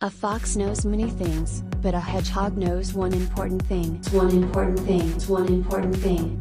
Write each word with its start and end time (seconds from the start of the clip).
A 0.00 0.08
fox 0.08 0.54
knows 0.54 0.84
many 0.84 1.10
things, 1.10 1.64
but 1.82 1.92
a 1.92 1.98
hedgehog 1.98 2.56
knows 2.56 2.94
one 2.94 3.12
important 3.12 3.60
thing. 3.66 4.00
One 4.12 4.30
important 4.30 4.78
thing. 4.78 5.10
One 5.26 5.48
important 5.48 5.96
thing. 5.96 6.40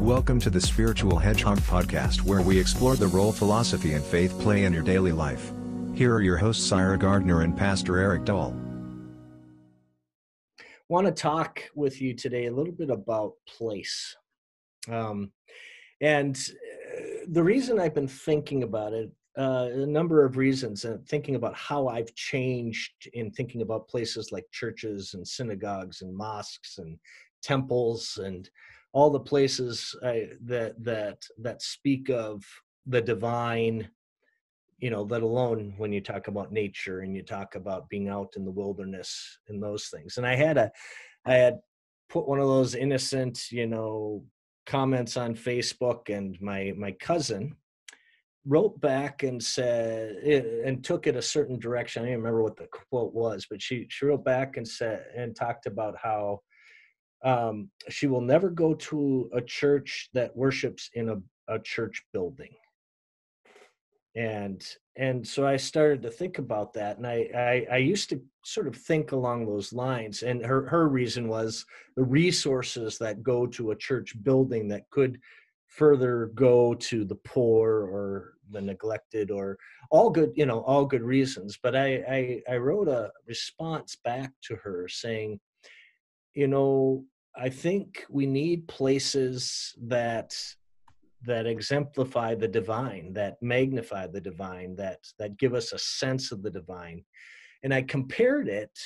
Welcome 0.00 0.40
to 0.40 0.48
the 0.48 0.62
Spiritual 0.62 1.18
Hedgehog 1.18 1.58
Podcast, 1.58 2.22
where 2.22 2.40
we 2.40 2.58
explore 2.58 2.96
the 2.96 3.08
role 3.08 3.32
philosophy 3.32 3.92
and 3.92 4.02
faith 4.02 4.32
play 4.38 4.64
in 4.64 4.72
your 4.72 4.82
daily 4.82 5.12
life. 5.12 5.52
Here 5.94 6.14
are 6.14 6.22
your 6.22 6.38
hosts, 6.38 6.72
Ira 6.72 6.96
Gardner 6.96 7.42
and 7.42 7.54
Pastor 7.54 7.98
Eric 7.98 8.24
Dahl. 8.24 8.56
want 10.88 11.06
to 11.06 11.12
talk 11.12 11.62
with 11.74 12.00
you 12.00 12.14
today 12.14 12.46
a 12.46 12.50
little 12.50 12.72
bit 12.72 12.88
about 12.88 13.34
place. 13.46 14.16
Um, 14.88 15.32
and 16.00 16.34
uh, 16.34 17.00
the 17.28 17.42
reason 17.42 17.78
I've 17.78 17.94
been 17.94 18.08
thinking 18.08 18.62
about 18.62 18.94
it 18.94 19.10
uh, 19.40 19.70
a 19.72 19.86
number 19.86 20.22
of 20.22 20.36
reasons 20.36 20.84
and 20.84 21.06
thinking 21.08 21.34
about 21.34 21.54
how 21.54 21.88
I've 21.88 22.14
changed 22.14 23.08
in 23.14 23.30
thinking 23.30 23.62
about 23.62 23.88
places 23.88 24.32
like 24.32 24.44
churches 24.52 25.14
and 25.14 25.26
synagogues 25.26 26.02
and 26.02 26.14
mosques 26.14 26.76
and 26.76 26.98
temples 27.42 28.20
and 28.22 28.50
all 28.92 29.08
the 29.08 29.18
places 29.18 29.96
I, 30.04 30.28
that 30.44 30.84
that 30.84 31.24
that 31.38 31.62
speak 31.62 32.10
of 32.10 32.44
the 32.86 33.00
divine 33.00 33.88
you 34.78 34.90
know 34.90 35.04
let 35.04 35.22
alone 35.22 35.72
when 35.78 35.90
you 35.90 36.02
talk 36.02 36.28
about 36.28 36.52
nature 36.52 37.00
and 37.00 37.16
you 37.16 37.22
talk 37.22 37.54
about 37.54 37.88
being 37.88 38.10
out 38.10 38.34
in 38.36 38.44
the 38.44 38.50
wilderness 38.50 39.38
and 39.48 39.62
those 39.62 39.88
things. 39.88 40.18
And 40.18 40.26
i 40.26 40.34
had 40.34 40.58
a 40.58 40.70
i 41.24 41.32
had 41.32 41.60
put 42.10 42.28
one 42.28 42.40
of 42.40 42.48
those 42.48 42.74
innocent 42.74 43.50
you 43.50 43.66
know 43.66 44.22
comments 44.66 45.16
on 45.16 45.34
facebook 45.34 46.14
and 46.14 46.38
my 46.42 46.74
my 46.76 46.92
cousin 46.92 47.56
wrote 48.46 48.80
back 48.80 49.22
and 49.22 49.42
said 49.42 50.16
and 50.16 50.82
took 50.82 51.06
it 51.06 51.16
a 51.16 51.22
certain 51.22 51.58
direction. 51.58 52.02
I 52.02 52.06
don't 52.06 52.16
remember 52.16 52.42
what 52.42 52.56
the 52.56 52.68
quote 52.90 53.12
was, 53.12 53.46
but 53.50 53.60
she 53.60 53.86
she 53.90 54.06
wrote 54.06 54.24
back 54.24 54.56
and 54.56 54.66
said 54.66 55.04
and 55.16 55.36
talked 55.36 55.66
about 55.66 55.96
how 56.02 56.40
um, 57.22 57.70
she 57.88 58.06
will 58.06 58.22
never 58.22 58.48
go 58.48 58.74
to 58.74 59.30
a 59.34 59.42
church 59.42 60.08
that 60.14 60.34
worships 60.34 60.88
in 60.94 61.10
a, 61.10 61.16
a 61.54 61.58
church 61.58 62.02
building. 62.12 62.54
And 64.16 64.66
and 64.96 65.26
so 65.26 65.46
I 65.46 65.56
started 65.56 66.02
to 66.02 66.10
think 66.10 66.38
about 66.38 66.72
that, 66.74 66.96
and 66.96 67.06
I, 67.06 67.28
I 67.34 67.74
I 67.74 67.76
used 67.76 68.08
to 68.10 68.20
sort 68.44 68.66
of 68.66 68.74
think 68.74 69.12
along 69.12 69.46
those 69.46 69.72
lines. 69.72 70.22
And 70.22 70.44
her 70.44 70.66
her 70.66 70.88
reason 70.88 71.28
was 71.28 71.64
the 71.94 72.02
resources 72.02 72.98
that 72.98 73.22
go 73.22 73.46
to 73.48 73.70
a 73.70 73.76
church 73.76 74.14
building 74.22 74.66
that 74.68 74.88
could 74.90 75.20
further 75.70 76.32
go 76.34 76.74
to 76.74 77.04
the 77.04 77.14
poor 77.14 77.70
or 77.84 78.34
the 78.50 78.60
neglected 78.60 79.30
or 79.30 79.56
all 79.90 80.10
good 80.10 80.32
you 80.34 80.44
know 80.44 80.60
all 80.62 80.84
good 80.84 81.02
reasons 81.02 81.58
but 81.62 81.76
I, 81.76 82.02
I 82.08 82.42
i 82.50 82.56
wrote 82.56 82.88
a 82.88 83.10
response 83.26 83.96
back 84.04 84.32
to 84.48 84.56
her 84.56 84.88
saying 84.88 85.38
you 86.34 86.48
know 86.48 87.04
i 87.36 87.48
think 87.48 88.04
we 88.10 88.26
need 88.26 88.66
places 88.66 89.72
that 89.86 90.34
that 91.24 91.46
exemplify 91.46 92.34
the 92.34 92.48
divine 92.48 93.12
that 93.12 93.36
magnify 93.40 94.08
the 94.08 94.20
divine 94.20 94.74
that 94.74 94.98
that 95.20 95.38
give 95.38 95.54
us 95.54 95.72
a 95.72 95.78
sense 95.78 96.32
of 96.32 96.42
the 96.42 96.50
divine. 96.50 97.04
And 97.62 97.72
i 97.74 97.82
compared 97.82 98.48
it 98.48 98.76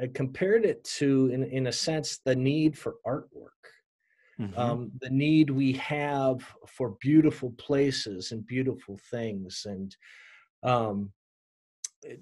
i 0.00 0.06
compared 0.14 0.64
it 0.64 0.82
to 0.84 1.28
in, 1.32 1.42
in 1.44 1.66
a 1.66 1.72
sense 1.72 2.20
the 2.24 2.34
need 2.34 2.78
for 2.78 2.94
artwork 3.06 3.62
mm-hmm. 4.42 4.58
um, 4.58 4.90
the 5.00 5.10
need 5.10 5.50
we 5.50 5.72
have 5.74 6.44
for 6.66 6.96
beautiful 7.00 7.50
places 7.52 8.32
and 8.32 8.46
beautiful 8.46 8.98
things 9.10 9.66
and 9.68 9.96
um, 10.62 11.10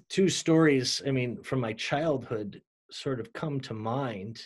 two 0.09 0.29
stories 0.29 1.01
i 1.07 1.11
mean 1.11 1.41
from 1.43 1.59
my 1.59 1.73
childhood 1.73 2.61
sort 2.91 3.19
of 3.19 3.31
come 3.33 3.59
to 3.59 3.73
mind 3.73 4.41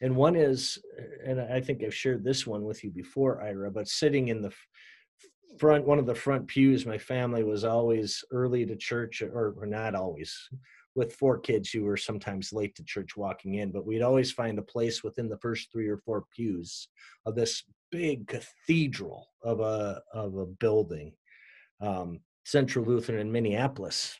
and 0.00 0.14
one 0.14 0.36
is 0.36 0.78
and 1.24 1.40
i 1.40 1.60
think 1.60 1.82
i've 1.82 1.94
shared 1.94 2.24
this 2.24 2.46
one 2.46 2.64
with 2.64 2.82
you 2.84 2.90
before 2.90 3.42
ira 3.42 3.70
but 3.70 3.88
sitting 3.88 4.28
in 4.28 4.40
the 4.40 4.52
front 5.58 5.84
one 5.86 5.98
of 5.98 6.06
the 6.06 6.14
front 6.14 6.46
pews 6.46 6.86
my 6.86 6.98
family 6.98 7.42
was 7.42 7.64
always 7.64 8.24
early 8.30 8.64
to 8.64 8.76
church 8.76 9.22
or, 9.22 9.54
or 9.58 9.66
not 9.66 9.94
always 9.94 10.48
with 10.98 11.14
four 11.14 11.38
kids 11.38 11.70
who 11.70 11.84
were 11.84 11.96
sometimes 11.96 12.52
late 12.52 12.74
to 12.74 12.82
church 12.82 13.16
walking 13.16 13.54
in, 13.54 13.70
but 13.70 13.86
we'd 13.86 14.02
always 14.02 14.32
find 14.32 14.58
a 14.58 14.62
place 14.62 15.04
within 15.04 15.28
the 15.28 15.38
first 15.38 15.70
three 15.70 15.86
or 15.86 15.98
four 15.98 16.24
pews 16.34 16.88
of 17.24 17.36
this 17.36 17.62
big 17.92 18.26
cathedral 18.26 19.28
of 19.44 19.60
a 19.60 20.02
of 20.12 20.36
a 20.36 20.44
building, 20.44 21.12
um, 21.80 22.18
Central 22.44 22.84
Lutheran 22.84 23.20
in 23.20 23.30
Minneapolis. 23.30 24.18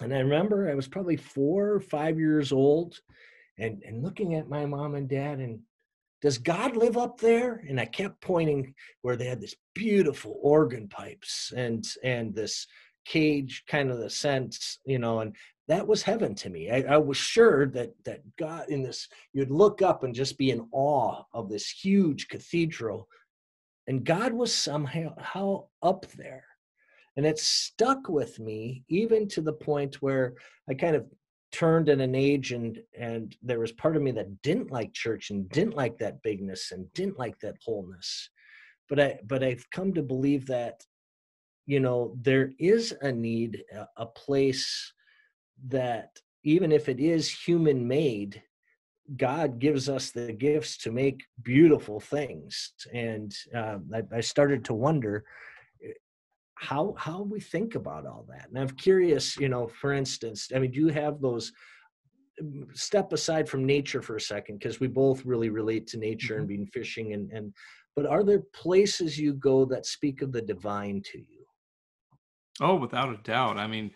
And 0.00 0.14
I 0.14 0.18
remember 0.18 0.70
I 0.70 0.74
was 0.74 0.86
probably 0.86 1.16
four 1.16 1.72
or 1.72 1.80
five 1.80 2.20
years 2.20 2.52
old, 2.52 3.00
and 3.58 3.82
and 3.82 4.04
looking 4.04 4.36
at 4.36 4.48
my 4.48 4.64
mom 4.64 4.94
and 4.94 5.08
dad 5.08 5.40
and 5.40 5.58
does 6.22 6.38
God 6.38 6.76
live 6.76 6.96
up 6.96 7.18
there? 7.18 7.62
And 7.68 7.78
I 7.78 7.84
kept 7.84 8.20
pointing 8.20 8.74
where 9.02 9.16
they 9.16 9.26
had 9.26 9.40
this 9.40 9.56
beautiful 9.74 10.38
organ 10.40 10.88
pipes 10.88 11.52
and 11.54 11.84
and 12.04 12.32
this 12.32 12.68
cage 13.06 13.64
kind 13.68 13.90
of 13.90 13.98
the 13.98 14.10
sense, 14.10 14.78
you 14.84 14.98
know, 14.98 15.20
and 15.20 15.34
that 15.68 15.86
was 15.86 16.02
heaven 16.02 16.34
to 16.36 16.50
me. 16.50 16.70
I, 16.70 16.82
I, 16.94 16.96
was 16.96 17.16
sure 17.16 17.66
that 17.66 17.92
that 18.04 18.22
God 18.36 18.68
in 18.68 18.82
this, 18.82 19.08
you'd 19.32 19.50
look 19.50 19.82
up 19.82 20.04
and 20.04 20.14
just 20.14 20.38
be 20.38 20.50
in 20.50 20.68
awe 20.72 21.22
of 21.32 21.48
this 21.48 21.68
huge 21.68 22.28
cathedral, 22.28 23.08
and 23.86 24.04
God 24.04 24.32
was 24.32 24.54
somehow 24.54 25.14
how 25.18 25.68
up 25.82 26.06
there, 26.12 26.44
and 27.16 27.26
it 27.26 27.38
stuck 27.38 28.08
with 28.08 28.38
me 28.38 28.84
even 28.88 29.28
to 29.28 29.40
the 29.40 29.52
point 29.52 29.96
where 29.96 30.34
I 30.70 30.74
kind 30.74 30.94
of 30.94 31.06
turned 31.52 31.88
in 31.88 32.00
an 32.00 32.14
age 32.14 32.52
and 32.52 32.78
and 32.98 33.36
there 33.42 33.60
was 33.60 33.72
part 33.72 33.96
of 33.96 34.02
me 34.02 34.10
that 34.12 34.42
didn't 34.42 34.70
like 34.70 34.92
church 34.92 35.30
and 35.30 35.48
didn't 35.48 35.76
like 35.76 35.98
that 35.98 36.22
bigness 36.22 36.72
and 36.72 36.92
didn't 36.92 37.18
like 37.18 37.38
that 37.40 37.56
wholeness, 37.64 38.30
but 38.88 39.00
I 39.00 39.18
but 39.26 39.42
I've 39.42 39.68
come 39.70 39.92
to 39.94 40.02
believe 40.02 40.46
that, 40.46 40.84
you 41.66 41.80
know, 41.80 42.16
there 42.20 42.52
is 42.60 42.94
a 43.00 43.10
need, 43.10 43.64
a, 43.72 43.86
a 43.96 44.06
place 44.06 44.92
that 45.68 46.10
even 46.44 46.72
if 46.72 46.88
it 46.88 47.00
is 47.00 47.30
human 47.30 47.86
made, 47.86 48.42
God 49.16 49.58
gives 49.58 49.88
us 49.88 50.10
the 50.10 50.32
gifts 50.32 50.76
to 50.78 50.90
make 50.90 51.24
beautiful 51.42 52.00
things. 52.00 52.72
And 52.92 53.34
uh, 53.54 53.78
I, 53.94 54.02
I, 54.16 54.20
started 54.20 54.64
to 54.64 54.74
wonder 54.74 55.24
eh, 55.84 55.92
how 56.56 56.94
how 56.98 57.22
we 57.22 57.40
think 57.40 57.76
about 57.76 58.06
all 58.06 58.26
that. 58.28 58.48
And 58.48 58.58
I'm 58.58 58.76
curious, 58.76 59.36
you 59.36 59.48
know, 59.48 59.68
for 59.68 59.92
instance, 59.92 60.48
I 60.54 60.58
mean, 60.58 60.72
do 60.72 60.80
you 60.80 60.88
have 60.88 61.20
those? 61.20 61.52
Mm, 62.42 62.76
step 62.76 63.12
aside 63.12 63.48
from 63.48 63.64
nature 63.64 64.02
for 64.02 64.16
a 64.16 64.20
second, 64.20 64.58
because 64.58 64.80
we 64.80 64.88
both 64.88 65.24
really 65.24 65.48
relate 65.48 65.86
to 65.88 65.98
nature 65.98 66.34
mm-hmm. 66.34 66.40
and 66.40 66.48
being 66.48 66.66
fishing 66.66 67.12
and 67.12 67.30
and. 67.32 67.52
But 67.94 68.06
are 68.06 68.24
there 68.24 68.42
places 68.52 69.18
you 69.18 69.32
go 69.32 69.64
that 69.66 69.86
speak 69.86 70.20
of 70.20 70.30
the 70.30 70.42
divine 70.42 71.00
to 71.12 71.18
you? 71.18 71.46
Oh, 72.60 72.74
without 72.74 73.08
a 73.08 73.16
doubt. 73.22 73.56
I 73.56 73.66
mean, 73.66 73.90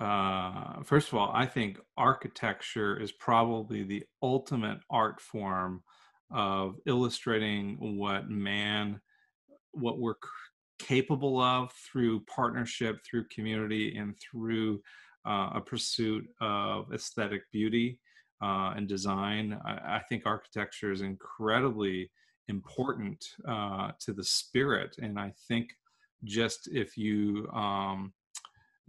uh, 0.00 0.82
first 0.82 1.08
of 1.08 1.14
all, 1.14 1.30
I 1.32 1.46
think 1.46 1.78
architecture 1.96 3.00
is 3.00 3.12
probably 3.12 3.84
the 3.84 4.04
ultimate 4.22 4.78
art 4.90 5.20
form 5.20 5.82
of 6.32 6.76
illustrating 6.86 7.76
what 7.78 8.28
man, 8.28 9.00
what 9.72 9.98
we're 9.98 10.16
capable 10.80 11.40
of 11.40 11.72
through 11.72 12.24
partnership, 12.24 12.98
through 13.08 13.28
community, 13.28 13.96
and 13.96 14.14
through 14.18 14.80
uh, 15.26 15.50
a 15.54 15.60
pursuit 15.60 16.26
of 16.40 16.92
aesthetic 16.92 17.42
beauty 17.52 18.00
uh, 18.42 18.72
and 18.76 18.88
design. 18.88 19.58
I, 19.64 19.96
I, 19.96 20.02
think 20.08 20.26
architecture 20.26 20.92
is 20.92 21.00
incredibly 21.00 22.10
important 22.48 23.24
uh, 23.48 23.92
to 24.00 24.12
the 24.12 24.24
spirit, 24.24 24.96
and 25.00 25.18
I 25.18 25.32
think 25.48 25.70
just 26.24 26.68
if 26.72 26.96
you 26.96 27.48
um, 27.52 28.12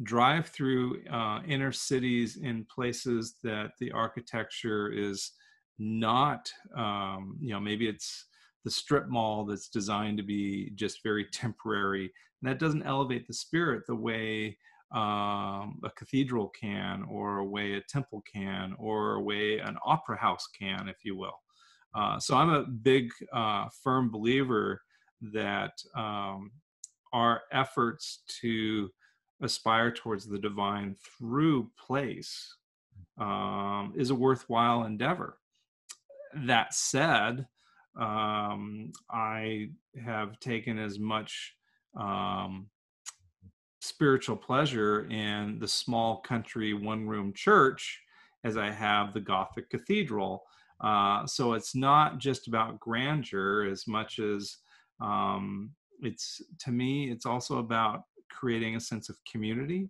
drive 0.03 0.47
through 0.47 1.01
uh, 1.11 1.41
inner 1.47 1.71
cities 1.71 2.37
in 2.37 2.65
places 2.65 3.35
that 3.43 3.71
the 3.79 3.91
architecture 3.91 4.91
is 4.91 5.31
not, 5.79 6.51
um, 6.75 7.37
you 7.39 7.53
know, 7.53 7.59
maybe 7.59 7.87
it's 7.87 8.25
the 8.63 8.71
strip 8.71 9.07
mall 9.07 9.45
that's 9.45 9.69
designed 9.69 10.17
to 10.17 10.23
be 10.23 10.71
just 10.75 11.03
very 11.03 11.25
temporary. 11.31 12.11
And 12.41 12.51
that 12.51 12.59
doesn't 12.59 12.83
elevate 12.83 13.27
the 13.27 13.33
spirit 13.33 13.83
the 13.87 13.95
way 13.95 14.57
um, 14.91 15.79
a 15.83 15.89
cathedral 15.95 16.49
can, 16.49 17.03
or 17.09 17.39
a 17.39 17.45
way 17.45 17.73
a 17.73 17.81
temple 17.81 18.23
can, 18.31 18.75
or 18.77 19.15
a 19.15 19.21
way 19.21 19.59
an 19.59 19.77
opera 19.85 20.17
house 20.17 20.47
can, 20.57 20.87
if 20.87 20.97
you 21.03 21.17
will. 21.17 21.39
Uh, 21.93 22.19
so 22.19 22.35
I'm 22.35 22.49
a 22.49 22.63
big, 22.63 23.11
uh, 23.33 23.67
firm 23.83 24.11
believer 24.11 24.81
that 25.33 25.71
um, 25.95 26.51
our 27.13 27.41
efforts 27.51 28.23
to 28.41 28.89
aspire 29.41 29.91
towards 29.91 30.25
the 30.25 30.39
divine 30.39 30.95
through 31.17 31.69
place 31.77 32.55
um, 33.19 33.93
is 33.95 34.09
a 34.09 34.15
worthwhile 34.15 34.83
endeavor. 34.83 35.37
That 36.35 36.73
said, 36.73 37.47
um, 37.99 38.91
I 39.09 39.69
have 40.03 40.39
taken 40.39 40.77
as 40.77 40.99
much 40.99 41.55
um, 41.97 42.67
spiritual 43.81 44.35
pleasure 44.35 45.07
in 45.09 45.59
the 45.59 45.67
small 45.67 46.17
country 46.17 46.73
one 46.73 47.07
room 47.07 47.31
church 47.33 48.01
as 48.43 48.57
I 48.57 48.69
have 48.69 49.13
the 49.13 49.21
Gothic 49.21 49.69
cathedral. 49.69 50.43
Uh, 50.81 51.25
so 51.25 51.53
it's 51.53 51.75
not 51.75 52.19
just 52.19 52.47
about 52.47 52.79
grandeur 52.79 53.65
as 53.65 53.87
much 53.87 54.19
as 54.19 54.57
um, 55.01 55.71
it's 56.01 56.41
to 56.59 56.71
me 56.71 57.09
it's 57.09 57.25
also 57.25 57.59
about 57.59 58.03
creating 58.37 58.75
a 58.75 58.79
sense 58.79 59.09
of 59.09 59.17
community. 59.29 59.89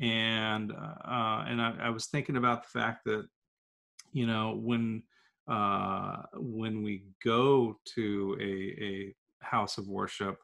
And 0.00 0.72
uh, 0.72 1.44
and 1.46 1.60
I, 1.60 1.74
I, 1.82 1.90
was 1.90 2.06
thinking 2.06 2.36
about 2.36 2.64
the 2.64 2.68
fact 2.68 3.04
that 3.04 3.26
you 4.12 4.26
know 4.26 4.58
when 4.60 5.04
uh, 5.46 6.22
when 6.34 6.82
we 6.82 7.04
go 7.24 7.78
to 7.94 8.36
a, 8.40 8.84
a 8.84 9.14
house 9.40 9.78
of 9.78 9.86
worship 9.86 10.38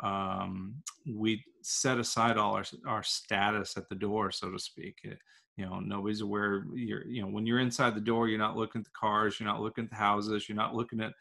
um, 0.00 0.74
we 1.08 1.42
set 1.62 1.98
aside 1.98 2.36
all 2.36 2.54
our 2.54 2.64
our 2.86 3.02
status 3.02 3.76
at 3.76 3.88
the 3.88 3.94
door 3.96 4.30
so 4.30 4.50
to 4.50 4.58
speak. 4.58 4.98
It, 5.02 5.18
you 5.56 5.66
know 5.66 5.80
nobody's 5.80 6.22
aware 6.22 6.64
you're 6.74 7.06
you 7.06 7.22
know 7.22 7.28
when 7.28 7.46
you're 7.46 7.58
inside 7.58 7.94
the 7.94 8.00
door 8.00 8.28
you're 8.28 8.38
not 8.38 8.56
looking 8.56 8.80
at 8.80 8.84
the 8.84 8.98
cars 8.98 9.38
you're 9.38 9.48
not 9.48 9.60
looking 9.60 9.84
at 9.84 9.90
the 9.90 9.96
houses 9.96 10.48
you're 10.48 10.56
not 10.56 10.74
looking 10.74 11.00
at 11.00 11.12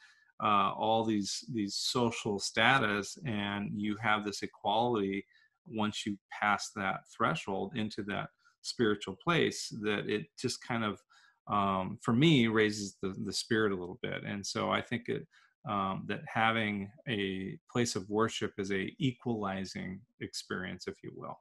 uh, 0.42 0.72
all 0.72 1.04
these 1.04 1.46
these 1.54 1.76
social 1.76 2.40
status 2.40 3.18
and 3.26 3.70
you 3.74 3.98
have 4.02 4.26
this 4.26 4.42
equality 4.42 5.26
once 5.68 6.06
you 6.06 6.18
pass 6.32 6.72
that 6.76 7.02
threshold 7.16 7.74
into 7.76 8.04
that 8.04 8.30
spiritual 8.62 9.18
place 9.24 9.74
that 9.82 10.08
it 10.08 10.26
just 10.40 10.66
kind 10.66 10.84
of 10.84 11.00
um, 11.48 11.98
for 12.02 12.14
me 12.14 12.48
raises 12.48 12.98
the, 13.02 13.16
the 13.26 13.34
spirit 13.34 13.72
a 13.72 13.76
little 13.76 14.00
bit. 14.02 14.24
And 14.24 14.46
so 14.46 14.70
i 14.70 14.82
think 14.82 15.10
it 15.10 15.28
um, 15.68 16.06
that 16.08 16.22
having 16.28 16.90
a 17.08 17.58
place 17.72 17.96
of 17.96 18.10
worship 18.10 18.54
is 18.58 18.72
a 18.72 18.94
equalizing 18.98 20.02
experience 20.20 20.88
if 20.88 20.96
you 21.04 21.12
will. 21.16 21.38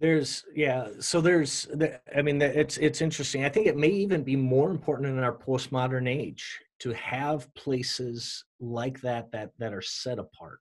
There's 0.00 0.44
yeah 0.54 0.88
so 0.98 1.20
there's 1.20 1.68
i 2.16 2.22
mean 2.22 2.40
it's 2.40 2.78
it's 2.78 3.02
interesting. 3.02 3.44
I 3.44 3.50
think 3.50 3.66
it 3.66 3.76
may 3.76 3.88
even 3.88 4.22
be 4.22 4.36
more 4.36 4.70
important 4.70 5.10
in 5.10 5.18
our 5.18 5.36
postmodern 5.36 6.08
age 6.08 6.58
to 6.78 6.92
have 6.94 7.52
places 7.54 8.44
like 8.60 9.00
that 9.02 9.30
that 9.32 9.50
that 9.58 9.74
are 9.74 9.82
set 9.82 10.18
apart 10.18 10.60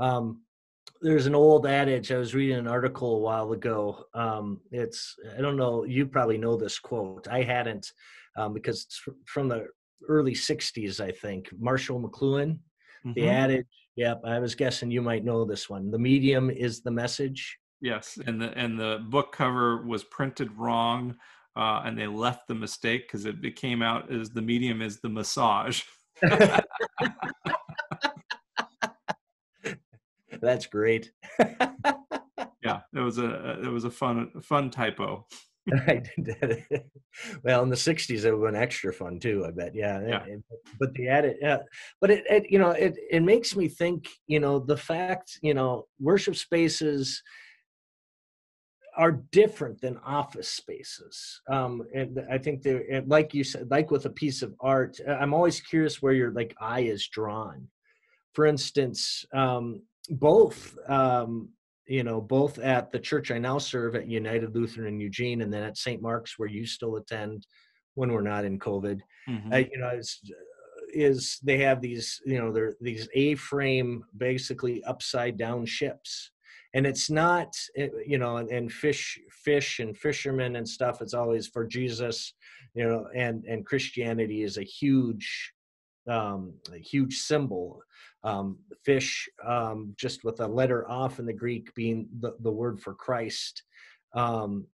um 0.00 0.42
there's 1.02 1.26
an 1.26 1.34
old 1.34 1.66
adage 1.66 2.10
i 2.10 2.18
was 2.18 2.34
reading 2.34 2.56
an 2.56 2.66
article 2.66 3.16
a 3.16 3.20
while 3.20 3.52
ago 3.52 4.04
um 4.14 4.60
it's 4.72 5.16
i 5.36 5.40
don't 5.40 5.56
know 5.56 5.84
you 5.84 6.06
probably 6.06 6.38
know 6.38 6.56
this 6.56 6.78
quote 6.78 7.28
i 7.28 7.42
hadn't 7.42 7.92
um, 8.36 8.52
because 8.52 8.84
it's 8.84 9.02
from 9.26 9.48
the 9.48 9.66
early 10.08 10.34
60s 10.34 11.00
i 11.00 11.10
think 11.10 11.48
marshall 11.58 12.00
mcluhan 12.00 12.58
mm-hmm. 13.04 13.12
the 13.14 13.28
adage 13.28 13.66
yep 13.96 14.20
i 14.24 14.38
was 14.38 14.54
guessing 14.54 14.90
you 14.90 15.02
might 15.02 15.24
know 15.24 15.44
this 15.44 15.70
one 15.70 15.90
the 15.90 15.98
medium 15.98 16.50
is 16.50 16.80
the 16.80 16.90
message 16.90 17.58
Yes, 17.80 18.18
and 18.26 18.40
the 18.40 18.56
and 18.58 18.78
the 18.78 19.04
book 19.08 19.32
cover 19.32 19.84
was 19.86 20.04
printed 20.04 20.52
wrong, 20.56 21.16
uh, 21.56 21.82
and 21.84 21.98
they 21.98 22.06
left 22.06 22.46
the 22.46 22.54
mistake 22.54 23.06
because 23.06 23.24
it, 23.24 23.36
it 23.42 23.56
came 23.56 23.80
out 23.80 24.12
as 24.12 24.30
the 24.30 24.42
medium 24.42 24.82
is 24.82 25.00
the 25.00 25.08
massage. 25.08 25.82
That's 30.40 30.66
great. 30.66 31.10
yeah, 31.38 32.80
it 32.94 33.00
was 33.00 33.18
a 33.18 33.60
it 33.62 33.70
was 33.70 33.84
a 33.84 33.90
fun 33.90 34.30
fun 34.42 34.70
typo. 34.70 35.26
Well, 37.44 37.62
in 37.64 37.68
the 37.68 37.76
'60s, 37.76 38.24
it 38.24 38.32
would 38.32 38.46
have 38.46 38.54
been 38.54 38.62
extra 38.62 38.92
fun 38.92 39.18
too. 39.18 39.44
I 39.46 39.50
bet. 39.50 39.74
Yeah. 39.74 40.00
yeah. 40.06 40.24
But 40.78 40.94
the 40.94 41.08
added, 41.08 41.36
yeah. 41.40 41.58
But 42.00 42.10
it, 42.10 42.24
it, 42.30 42.46
you 42.48 42.58
know, 42.58 42.70
it 42.70 42.96
it 43.10 43.20
makes 43.20 43.56
me 43.56 43.68
think. 43.68 44.08
You 44.26 44.40
know, 44.40 44.58
the 44.60 44.76
fact, 44.76 45.38
you 45.42 45.54
know, 45.54 45.86
worship 45.98 46.36
spaces 46.36 47.22
are 48.96 49.22
different 49.32 49.80
than 49.80 49.98
office 49.98 50.48
spaces. 50.48 51.40
Um, 51.50 51.82
and 51.94 52.20
I 52.30 52.38
think 52.38 52.62
they're 52.62 53.02
like 53.06 53.34
you 53.34 53.44
said, 53.44 53.70
like 53.70 53.90
with 53.90 54.06
a 54.06 54.10
piece 54.10 54.42
of 54.42 54.54
art. 54.60 54.98
I'm 55.06 55.34
always 55.34 55.60
curious 55.60 56.00
where 56.00 56.12
your 56.12 56.32
like 56.32 56.54
eye 56.60 56.80
is 56.80 57.06
drawn. 57.08 57.68
For 58.34 58.46
instance, 58.46 59.24
um, 59.34 59.82
both 60.10 60.76
um, 60.88 61.50
you 61.86 62.04
know, 62.04 62.20
both 62.20 62.60
at 62.60 62.92
the 62.92 63.00
church 63.00 63.32
I 63.32 63.38
now 63.38 63.58
serve 63.58 63.96
at 63.96 64.06
United 64.06 64.54
Lutheran 64.54 64.86
in 64.86 65.00
Eugene, 65.00 65.40
and 65.40 65.52
then 65.52 65.64
at 65.64 65.76
St. 65.76 66.00
Mark's 66.00 66.38
where 66.38 66.48
you 66.48 66.64
still 66.64 66.96
attend 66.96 67.46
when 67.94 68.12
we're 68.12 68.20
not 68.20 68.44
in 68.44 68.60
COVID. 68.60 69.00
Mm-hmm. 69.28 69.52
Uh, 69.52 69.56
you 69.56 69.78
know, 69.78 69.88
it's 69.88 70.20
is 70.92 71.38
they 71.42 71.58
have 71.58 71.80
these 71.80 72.20
you 72.24 72.38
know 72.38 72.52
they're 72.52 72.74
these 72.80 73.08
a-frame 73.14 74.04
basically 74.16 74.82
upside 74.84 75.36
down 75.36 75.64
ships 75.64 76.32
and 76.74 76.86
it's 76.86 77.10
not 77.10 77.48
eh, 77.76 77.88
you 78.06 78.18
know 78.18 78.36
and 78.38 78.72
fish 78.72 79.18
fish 79.30 79.78
and 79.78 79.96
fishermen 79.96 80.56
and 80.56 80.68
stuff 80.68 81.00
it's 81.00 81.14
always 81.14 81.46
for 81.46 81.66
jesus 81.66 82.34
you 82.74 82.84
know 82.84 83.06
and 83.14 83.44
and 83.44 83.66
christianity 83.66 84.42
is 84.42 84.58
a 84.58 84.62
huge 84.62 85.52
um 86.08 86.52
a 86.72 86.78
huge 86.78 87.18
symbol 87.18 87.80
um 88.24 88.58
fish 88.84 89.28
um 89.46 89.94
just 89.96 90.24
with 90.24 90.40
a 90.40 90.46
letter 90.46 90.88
off 90.88 91.18
in 91.18 91.26
the 91.26 91.32
greek 91.32 91.74
being 91.74 92.08
the, 92.20 92.32
the 92.40 92.50
word 92.50 92.80
for 92.80 92.94
christ 92.94 93.62
um 94.14 94.66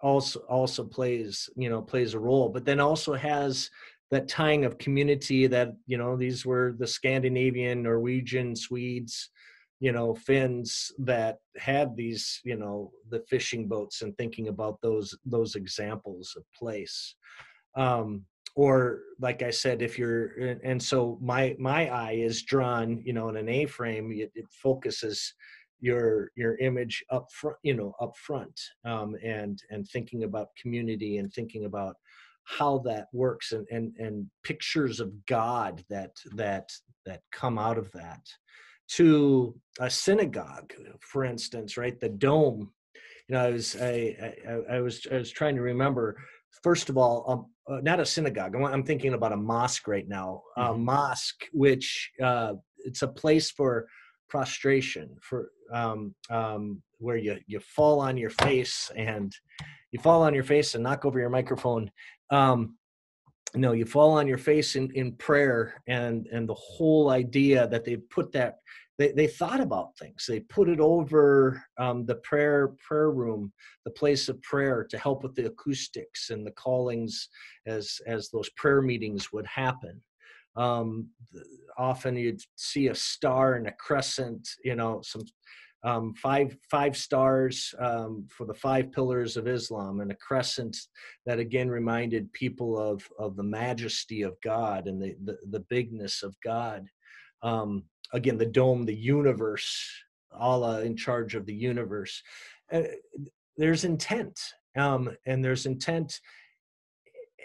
also 0.00 0.40
also 0.40 0.84
plays 0.84 1.48
you 1.56 1.70
know 1.70 1.80
plays 1.80 2.14
a 2.14 2.18
role 2.18 2.48
but 2.48 2.64
then 2.64 2.80
also 2.80 3.14
has 3.14 3.70
that 4.10 4.28
tying 4.28 4.64
of 4.64 4.78
community 4.78 5.46
that 5.46 5.72
you 5.86 5.96
know 5.96 6.16
these 6.16 6.44
were 6.44 6.74
the 6.78 6.86
scandinavian 6.86 7.82
norwegian 7.82 8.54
swedes 8.54 9.30
you 9.80 9.92
know 9.92 10.14
finns 10.14 10.92
that 10.98 11.38
had 11.56 11.96
these 11.96 12.40
you 12.44 12.56
know 12.56 12.90
the 13.10 13.22
fishing 13.28 13.68
boats 13.68 14.02
and 14.02 14.16
thinking 14.16 14.48
about 14.48 14.80
those 14.80 15.16
those 15.24 15.54
examples 15.54 16.34
of 16.36 16.44
place. 16.54 17.14
Um 17.76 18.24
or 18.56 19.00
like 19.20 19.42
i 19.42 19.50
said 19.50 19.82
if 19.82 19.98
you're 19.98 20.58
and 20.64 20.82
so 20.82 21.18
my 21.22 21.54
my 21.58 21.88
eye 21.88 22.12
is 22.18 22.42
drawn 22.42 23.00
you 23.04 23.12
know 23.12 23.28
in 23.28 23.36
an 23.36 23.48
a 23.48 23.66
frame 23.66 24.10
it, 24.12 24.30
it 24.34 24.46
focuses 24.50 25.34
your 25.80 26.30
your 26.36 26.56
image 26.58 27.04
up 27.10 27.26
front 27.30 27.56
you 27.62 27.74
know 27.74 27.94
up 28.00 28.16
front 28.16 28.58
um 28.84 29.14
and 29.22 29.62
and 29.70 29.86
thinking 29.88 30.24
about 30.24 30.48
community 30.60 31.18
and 31.18 31.32
thinking 31.32 31.66
about 31.66 31.94
how 32.44 32.78
that 32.78 33.06
works 33.12 33.52
and 33.52 33.66
and 33.70 33.94
and 33.98 34.26
pictures 34.42 35.00
of 35.00 35.12
god 35.26 35.84
that 35.88 36.12
that 36.34 36.68
that 37.04 37.20
come 37.30 37.58
out 37.58 37.78
of 37.78 37.90
that 37.92 38.20
to 38.88 39.54
a 39.80 39.90
synagogue, 39.90 40.72
for 41.00 41.24
instance, 41.24 41.76
right? 41.76 41.98
The 41.98 42.08
dome. 42.08 42.70
You 43.28 43.34
know, 43.34 43.44
I 43.44 43.50
was 43.50 43.76
I 43.80 44.34
I, 44.48 44.76
I 44.76 44.80
was 44.80 45.06
I 45.10 45.16
was 45.16 45.30
trying 45.30 45.56
to 45.56 45.62
remember. 45.62 46.16
First 46.62 46.88
of 46.88 46.96
all, 46.96 47.24
um, 47.28 47.46
uh, 47.68 47.80
not 47.82 48.00
a 48.00 48.06
synagogue. 48.06 48.54
I'm, 48.54 48.64
I'm, 48.64 48.82
thinking 48.84 49.14
about 49.14 49.32
a 49.32 49.36
mosque 49.36 49.88
right 49.88 50.08
now. 50.08 50.42
Mm-hmm. 50.56 50.74
A 50.74 50.78
mosque, 50.78 51.44
which 51.52 52.10
uh, 52.22 52.54
it's 52.78 53.02
a 53.02 53.08
place 53.08 53.50
for 53.50 53.86
prostration, 54.28 55.16
for 55.20 55.50
um, 55.72 56.14
um, 56.30 56.82
where 56.98 57.16
you 57.16 57.38
you 57.46 57.60
fall 57.60 58.00
on 58.00 58.16
your 58.16 58.30
face 58.30 58.90
and 58.96 59.32
you 59.92 60.00
fall 60.00 60.22
on 60.22 60.34
your 60.34 60.44
face 60.44 60.74
and 60.74 60.84
knock 60.84 61.04
over 61.04 61.18
your 61.18 61.30
microphone. 61.30 61.90
Um, 62.30 62.76
no, 63.54 63.72
you 63.72 63.86
fall 63.86 64.12
on 64.12 64.26
your 64.26 64.38
face 64.38 64.76
in, 64.76 64.90
in 64.92 65.12
prayer 65.12 65.82
and 65.86 66.26
and 66.32 66.48
the 66.48 66.54
whole 66.54 67.10
idea 67.10 67.66
that 67.68 67.84
they 67.84 67.96
put 67.96 68.32
that 68.32 68.58
they, 68.98 69.12
they 69.12 69.26
thought 69.26 69.60
about 69.60 69.96
things 69.98 70.24
they 70.28 70.40
put 70.40 70.68
it 70.68 70.80
over 70.80 71.62
um, 71.78 72.06
the 72.06 72.16
prayer 72.16 72.74
prayer 72.86 73.10
room 73.10 73.52
the 73.84 73.90
place 73.90 74.28
of 74.28 74.40
prayer 74.42 74.86
to 74.88 74.98
help 74.98 75.22
with 75.22 75.34
the 75.34 75.46
acoustics 75.46 76.30
and 76.30 76.46
the 76.46 76.52
callings 76.52 77.28
as 77.66 78.00
as 78.06 78.28
those 78.28 78.50
prayer 78.50 78.82
meetings 78.82 79.32
would 79.32 79.46
happen 79.46 80.00
um, 80.56 81.08
often 81.76 82.16
you'd 82.16 82.40
see 82.56 82.88
a 82.88 82.94
star 82.94 83.54
and 83.54 83.66
a 83.66 83.72
crescent 83.72 84.48
you 84.64 84.74
know 84.74 85.00
some 85.02 85.22
um, 85.84 86.14
five 86.14 86.56
five 86.68 86.96
stars 86.96 87.72
um, 87.78 88.26
for 88.28 88.44
the 88.44 88.54
five 88.54 88.90
pillars 88.90 89.36
of 89.36 89.46
Islam 89.46 90.00
and 90.00 90.10
a 90.10 90.16
crescent 90.16 90.76
that 91.26 91.38
again 91.38 91.68
reminded 91.68 92.32
people 92.32 92.76
of 92.76 93.06
of 93.18 93.36
the 93.36 93.42
majesty 93.42 94.22
of 94.22 94.36
God 94.42 94.88
and 94.88 95.00
the 95.00 95.14
the, 95.24 95.36
the 95.50 95.60
bigness 95.60 96.22
of 96.22 96.34
God. 96.42 96.86
Um, 97.46 97.84
again 98.12 98.38
the 98.38 98.46
dome 98.46 98.84
the 98.84 98.94
universe 98.94 99.90
allah 100.32 100.82
in 100.82 100.96
charge 100.96 101.34
of 101.34 101.46
the 101.46 101.54
universe 101.54 102.22
uh, 102.72 102.82
there's 103.56 103.84
intent 103.84 104.38
um, 104.76 105.10
and 105.24 105.44
there's 105.44 105.66
intent 105.66 106.20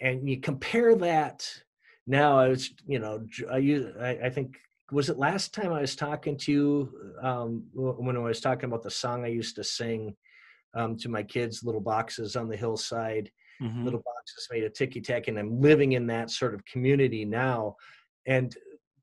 and 0.01 0.27
you 0.27 0.39
compare 0.39 0.95
that 0.95 1.47
now 2.07 2.37
i 2.37 2.47
was 2.49 2.71
you 2.85 2.99
know 2.99 3.25
i 3.51 3.57
use 3.57 3.93
I, 3.99 4.09
I, 4.25 4.29
think 4.29 4.57
was 4.91 5.09
it 5.09 5.17
last 5.17 5.53
time 5.53 5.71
i 5.71 5.81
was 5.81 5.95
talking 5.95 6.37
to 6.37 6.51
you 6.51 6.93
um, 7.21 7.63
when 7.73 8.17
i 8.17 8.19
was 8.19 8.41
talking 8.41 8.65
about 8.65 8.83
the 8.83 8.91
song 8.91 9.23
i 9.23 9.29
used 9.29 9.55
to 9.55 9.63
sing 9.63 10.15
um, 10.73 10.97
to 10.97 11.09
my 11.09 11.23
kids 11.23 11.63
little 11.63 11.81
boxes 11.81 12.35
on 12.35 12.49
the 12.49 12.57
hillside 12.57 13.31
mm-hmm. 13.61 13.85
little 13.85 14.01
boxes 14.03 14.47
made 14.51 14.63
of 14.63 14.73
ticky 14.73 15.01
tack 15.01 15.27
and 15.27 15.39
i'm 15.39 15.61
living 15.61 15.93
in 15.93 16.07
that 16.07 16.29
sort 16.29 16.53
of 16.53 16.65
community 16.65 17.23
now 17.23 17.75
and 18.25 18.55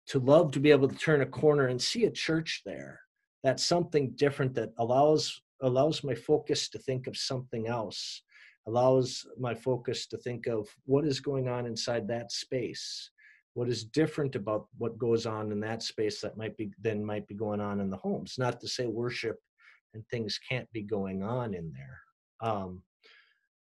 to 0.08 0.18
love 0.18 0.52
to 0.52 0.60
be 0.60 0.70
able 0.70 0.88
to 0.88 0.96
turn 0.96 1.20
a 1.20 1.26
corner 1.26 1.66
and 1.66 1.80
see 1.80 2.04
a 2.04 2.10
church 2.10 2.62
there. 2.64 3.00
That 3.44 3.60
something 3.60 4.12
different 4.16 4.54
that 4.54 4.70
allows 4.78 5.40
allows 5.62 6.04
my 6.04 6.14
focus 6.14 6.68
to 6.70 6.78
think 6.78 7.06
of 7.06 7.16
something 7.16 7.66
else 7.66 8.22
allows 8.68 9.26
my 9.40 9.54
focus 9.54 10.06
to 10.06 10.16
think 10.18 10.46
of 10.46 10.68
what 10.84 11.04
is 11.04 11.18
going 11.18 11.48
on 11.48 11.66
inside 11.66 12.06
that 12.06 12.30
space 12.30 13.10
what 13.54 13.68
is 13.68 13.82
different 13.82 14.36
about 14.36 14.66
what 14.76 14.98
goes 14.98 15.26
on 15.26 15.50
in 15.50 15.58
that 15.58 15.82
space 15.82 16.20
that 16.20 16.36
might 16.36 16.56
be 16.56 16.70
then 16.80 17.04
might 17.04 17.26
be 17.26 17.34
going 17.34 17.60
on 17.60 17.80
in 17.80 17.90
the 17.90 17.96
homes. 17.96 18.36
Not 18.38 18.60
to 18.60 18.68
say 18.68 18.86
worship 18.86 19.36
and 19.94 20.06
things 20.06 20.38
can't 20.48 20.70
be 20.70 20.82
going 20.82 21.24
on 21.24 21.54
in 21.54 21.72
there 21.72 21.98
um, 22.40 22.82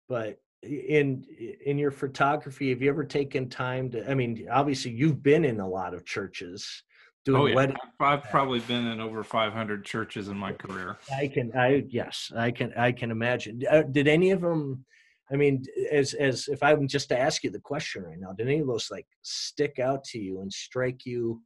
but 0.09 0.37
in 0.62 1.25
in 1.66 1.76
your 1.76 1.90
photography 1.90 2.71
have 2.71 2.81
you 2.81 2.88
ever 2.88 3.04
taken 3.04 3.49
time 3.49 3.90
to 3.90 4.09
i 4.09 4.14
mean 4.14 4.47
obviously 4.50 4.92
you've 4.92 5.23
been 5.23 5.45
in 5.45 5.59
a 5.59 5.69
lot 5.69 5.92
of 5.92 6.04
churches 6.04 6.85
doing 7.25 7.42
oh, 7.42 7.47
yeah. 7.47 7.54
wedding 7.54 7.76
i've 8.00 8.23
probably 8.25 8.61
been 8.61 8.87
in 8.87 9.00
over 9.00 9.25
500 9.25 9.85
churches 9.85 10.28
in 10.28 10.37
my 10.37 10.52
career. 10.52 10.99
I 11.16 11.28
can 11.28 11.50
i 11.57 11.85
yes 11.88 12.31
i 12.37 12.50
can 12.50 12.73
i 12.76 12.92
can 12.92 13.11
imagine. 13.11 13.62
Uh, 13.69 13.83
did 13.83 14.07
any 14.07 14.31
of 14.31 14.40
them 14.40 14.85
I 15.33 15.37
mean, 15.37 15.64
as 15.90 16.12
as 16.12 16.49
if 16.49 16.62
I'm 16.62 16.87
just 16.87 17.09
to 17.09 17.19
ask 17.19 17.42
you 17.42 17.50
the 17.50 17.61
question 17.61 18.02
right 18.02 18.19
now, 18.19 18.33
did 18.33 18.49
any 18.49 18.59
of 18.59 18.66
those 18.66 18.90
like 18.90 19.07
stick 19.23 19.78
out 19.78 20.04
to 20.04 20.19
you 20.19 20.40
and 20.40 20.52
strike 20.52 21.07
you 21.07 21.40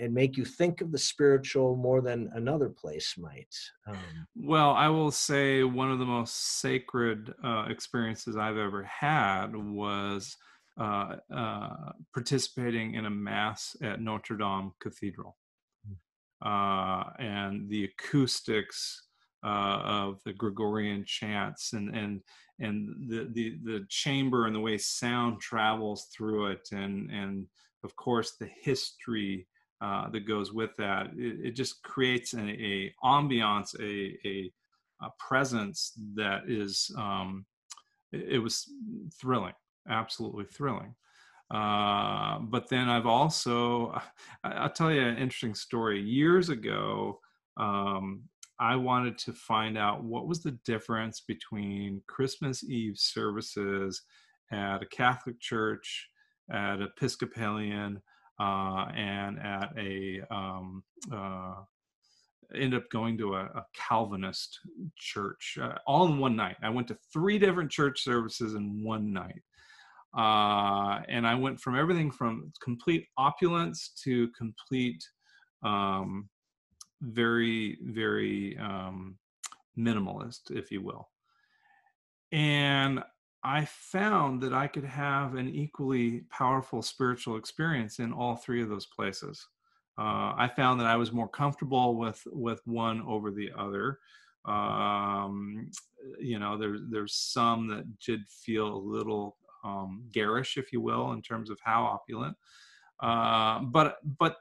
and 0.00 0.12
make 0.12 0.36
you 0.36 0.44
think 0.44 0.80
of 0.80 0.90
the 0.92 0.98
spiritual 0.98 1.76
more 1.76 2.00
than 2.00 2.30
another 2.34 2.68
place 2.68 3.14
might? 3.18 3.54
Um, 3.86 3.96
well, 4.36 4.70
I 4.70 4.88
will 4.88 5.10
say 5.10 5.62
one 5.62 5.90
of 5.90 5.98
the 5.98 6.04
most 6.04 6.60
sacred 6.60 7.32
uh, 7.44 7.66
experiences 7.68 8.36
I've 8.36 8.56
ever 8.56 8.82
had 8.84 9.54
was 9.54 10.36
uh, 10.80 11.16
uh, 11.34 11.92
participating 12.14 12.94
in 12.94 13.06
a 13.06 13.10
mass 13.10 13.76
at 13.82 14.00
Notre 14.00 14.36
Dame 14.36 14.72
Cathedral, 14.80 15.36
hmm. 15.86 16.48
uh, 16.48 17.04
and 17.18 17.68
the 17.68 17.84
acoustics. 17.84 19.08
Uh, 19.44 19.82
of 19.84 20.20
the 20.24 20.32
Gregorian 20.32 21.04
chants 21.04 21.72
and 21.72 21.92
and 21.96 22.20
and 22.60 22.88
the, 23.08 23.28
the 23.32 23.58
the 23.64 23.84
chamber 23.88 24.46
and 24.46 24.54
the 24.54 24.60
way 24.60 24.78
sound 24.78 25.40
travels 25.40 26.06
through 26.16 26.46
it 26.46 26.68
and 26.70 27.10
and 27.10 27.48
of 27.82 27.96
course 27.96 28.36
the 28.38 28.48
history 28.62 29.48
uh, 29.82 30.08
that 30.10 30.28
goes 30.28 30.52
with 30.52 30.70
that. 30.78 31.08
It, 31.16 31.46
it 31.46 31.56
just 31.56 31.82
creates 31.82 32.32
an 32.34 32.48
a 32.50 32.92
ambiance 33.04 33.78
a, 33.80 34.16
a, 34.26 34.52
a 35.02 35.10
presence 35.18 35.92
that 36.14 36.42
is 36.48 36.90
um, 36.96 37.44
it, 38.12 38.34
it, 38.34 38.38
was 38.38 38.70
thrilling 39.20 39.54
absolutely 39.88 40.44
thrilling. 40.44 40.94
Uh, 41.50 42.38
but 42.38 42.68
then 42.68 42.88
I've 42.88 43.06
also 43.06 44.00
I, 44.44 44.62
will 44.62 44.70
tell 44.70 44.92
you 44.92 45.02
an 45.02 45.18
interesting 45.18 45.54
story. 45.54 46.00
Years 46.00 46.48
ago 46.48 47.20
um, 47.56 48.22
I 48.58 48.76
wanted 48.76 49.18
to 49.18 49.32
find 49.32 49.76
out 49.76 50.04
what 50.04 50.26
was 50.26 50.42
the 50.42 50.58
difference 50.64 51.20
between 51.20 52.02
Christmas 52.06 52.64
Eve 52.64 52.96
services 52.96 54.02
at 54.52 54.82
a 54.82 54.86
Catholic 54.86 55.40
church, 55.40 56.08
at 56.50 56.80
Episcopalian, 56.80 58.00
and 58.42 59.38
at 59.38 59.72
a 59.78 60.22
um, 60.30 60.82
uh, 61.12 61.54
ended 62.54 62.74
up 62.74 62.90
going 62.90 63.16
to 63.18 63.34
a, 63.34 63.44
a 63.44 63.66
Calvinist 63.74 64.58
church 64.96 65.58
uh, 65.60 65.74
all 65.86 66.06
in 66.06 66.18
one 66.18 66.36
night. 66.36 66.56
I 66.62 66.70
went 66.70 66.88
to 66.88 66.98
three 67.12 67.38
different 67.38 67.70
church 67.70 68.02
services 68.02 68.54
in 68.54 68.84
one 68.84 69.12
night. 69.12 69.42
Uh, 70.16 71.00
and 71.08 71.26
I 71.26 71.34
went 71.34 71.58
from 71.58 71.76
everything 71.78 72.10
from 72.10 72.52
complete 72.62 73.06
opulence 73.16 73.92
to 74.04 74.28
complete 74.36 75.02
um, 75.62 76.28
very, 77.00 77.78
very 77.82 78.58
um, 78.58 79.16
minimalist, 79.78 80.50
if 80.50 80.70
you 80.70 80.82
will. 80.82 81.08
And 82.30 83.02
I 83.44 83.64
found 83.64 84.40
that 84.42 84.52
I 84.52 84.68
could 84.68 84.84
have 84.84 85.34
an 85.34 85.48
equally 85.48 86.20
powerful 86.30 86.80
spiritual 86.82 87.36
experience 87.36 87.98
in 87.98 88.12
all 88.12 88.36
three 88.36 88.62
of 88.62 88.68
those 88.68 88.86
places. 88.86 89.48
Uh, 89.98 90.32
I 90.36 90.50
found 90.54 90.80
that 90.80 90.86
I 90.86 90.96
was 90.96 91.12
more 91.12 91.28
comfortable 91.28 91.96
with 91.96 92.22
with 92.26 92.60
one 92.66 93.02
over 93.02 93.30
the 93.30 93.50
other. 93.56 93.98
Um, 94.44 95.70
you 96.18 96.38
know, 96.38 96.56
there's 96.56 96.80
there's 96.88 97.14
some 97.14 97.68
that 97.68 97.98
did 97.98 98.20
feel 98.28 98.68
a 98.68 98.76
little 98.76 99.36
um, 99.64 100.04
garish, 100.12 100.56
if 100.56 100.72
you 100.72 100.80
will, 100.80 101.12
in 101.12 101.22
terms 101.22 101.50
of 101.50 101.58
how 101.62 101.84
opulent. 101.84 102.36
Uh, 103.00 103.60
but 103.60 103.98
but 104.18 104.36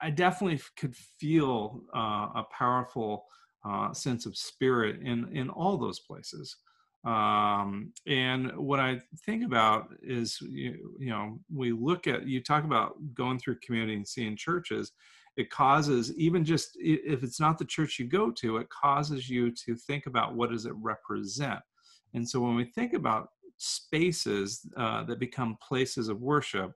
I 0.00 0.10
definitely 0.10 0.60
could 0.76 0.94
feel 0.94 1.82
uh, 1.94 2.28
a 2.36 2.44
powerful 2.50 3.24
uh, 3.64 3.92
sense 3.92 4.26
of 4.26 4.36
spirit 4.36 5.00
in 5.02 5.34
in 5.34 5.48
all 5.50 5.78
those 5.78 6.00
places. 6.00 6.56
Um, 7.06 7.92
and 8.08 8.54
what 8.56 8.80
I 8.80 9.00
think 9.24 9.44
about 9.44 9.94
is, 10.02 10.40
you, 10.40 10.96
you 10.98 11.10
know, 11.10 11.38
we 11.54 11.70
look 11.70 12.08
at 12.08 12.26
you 12.26 12.42
talk 12.42 12.64
about 12.64 12.96
going 13.14 13.38
through 13.38 13.60
community 13.64 13.94
and 13.94 14.06
seeing 14.06 14.36
churches. 14.36 14.92
It 15.36 15.50
causes 15.50 16.12
even 16.16 16.44
just 16.44 16.70
if 16.74 17.22
it's 17.22 17.38
not 17.38 17.58
the 17.58 17.64
church 17.64 17.98
you 18.00 18.06
go 18.06 18.32
to, 18.32 18.56
it 18.56 18.68
causes 18.70 19.30
you 19.30 19.52
to 19.66 19.76
think 19.76 20.06
about 20.06 20.34
what 20.34 20.50
does 20.50 20.66
it 20.66 20.72
represent. 20.82 21.60
And 22.14 22.28
so 22.28 22.40
when 22.40 22.56
we 22.56 22.64
think 22.64 22.92
about 22.92 23.28
spaces 23.58 24.66
uh, 24.76 25.04
that 25.04 25.20
become 25.20 25.58
places 25.62 26.08
of 26.08 26.20
worship, 26.20 26.72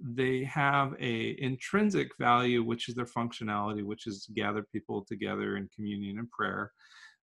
they 0.00 0.44
have 0.44 0.94
a 1.00 1.36
intrinsic 1.40 2.10
value 2.18 2.62
which 2.62 2.88
is 2.88 2.94
their 2.94 3.06
functionality 3.06 3.82
which 3.82 4.06
is 4.06 4.26
to 4.26 4.32
gather 4.32 4.62
people 4.70 5.02
together 5.02 5.56
in 5.56 5.68
communion 5.74 6.18
and 6.18 6.30
prayer 6.30 6.70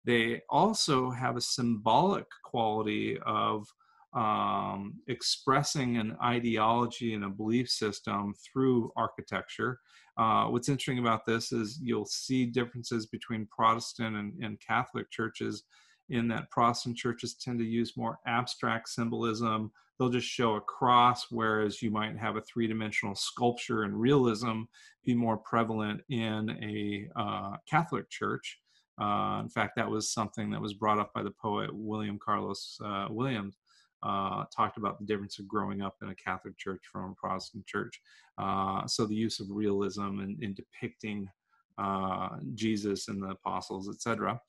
they 0.05 0.41
also 0.49 1.09
have 1.11 1.37
a 1.37 1.41
symbolic 1.41 2.25
quality 2.43 3.17
of 3.25 3.67
um, 4.13 4.95
expressing 5.07 5.97
an 5.97 6.17
ideology 6.23 7.13
and 7.13 7.23
a 7.23 7.29
belief 7.29 7.69
system 7.69 8.33
through 8.33 8.91
architecture. 8.95 9.79
Uh, 10.17 10.45
what's 10.45 10.69
interesting 10.69 10.99
about 10.99 11.25
this 11.25 11.51
is 11.51 11.79
you'll 11.81 12.05
see 12.05 12.45
differences 12.45 13.05
between 13.05 13.47
Protestant 13.55 14.15
and, 14.15 14.33
and 14.43 14.59
Catholic 14.59 15.09
churches 15.11 15.63
in 16.09 16.27
that 16.27 16.49
Protestant 16.49 16.97
churches 16.97 17.35
tend 17.35 17.59
to 17.59 17.65
use 17.65 17.95
more 17.95 18.19
abstract 18.25 18.89
symbolism, 18.89 19.71
they'll 19.97 20.09
just 20.09 20.27
show 20.27 20.55
a 20.55 20.61
cross, 20.61 21.27
whereas 21.29 21.81
you 21.81 21.91
might 21.91 22.17
have 22.17 22.35
a 22.35 22.41
three 22.41 22.67
dimensional 22.67 23.15
sculpture 23.15 23.83
and 23.83 23.99
realism 23.99 24.63
be 25.05 25.13
more 25.13 25.37
prevalent 25.37 26.01
in 26.09 26.49
a 26.63 27.07
uh, 27.19 27.57
Catholic 27.69 28.09
church. 28.09 28.59
Uh, 28.99 29.39
in 29.41 29.49
fact, 29.49 29.75
that 29.75 29.89
was 29.89 30.11
something 30.11 30.49
that 30.51 30.61
was 30.61 30.73
brought 30.73 30.99
up 30.99 31.13
by 31.13 31.23
the 31.23 31.31
poet 31.31 31.69
William 31.73 32.19
Carlos 32.23 32.79
uh, 32.83 33.07
Williams. 33.09 33.57
Uh, 34.01 34.45
talked 34.55 34.77
about 34.77 34.97
the 34.97 35.05
difference 35.05 35.39
of 35.39 35.47
growing 35.47 35.81
up 35.81 35.97
in 36.01 36.07
a 36.07 36.15
Catholic 36.15 36.57
church 36.57 36.81
from 36.89 37.11
a 37.11 37.15
Protestant 37.15 37.65
church. 37.65 37.99
Uh, 38.37 38.87
so 38.87 39.05
the 39.05 39.15
use 39.15 39.41
of 39.41 39.47
realism 39.49 40.21
in, 40.21 40.37
in 40.41 40.53
depicting 40.53 41.29
uh, 41.77 42.29
Jesus 42.53 43.09
and 43.09 43.21
the 43.21 43.31
apostles, 43.31 43.89
etc. 43.89 44.39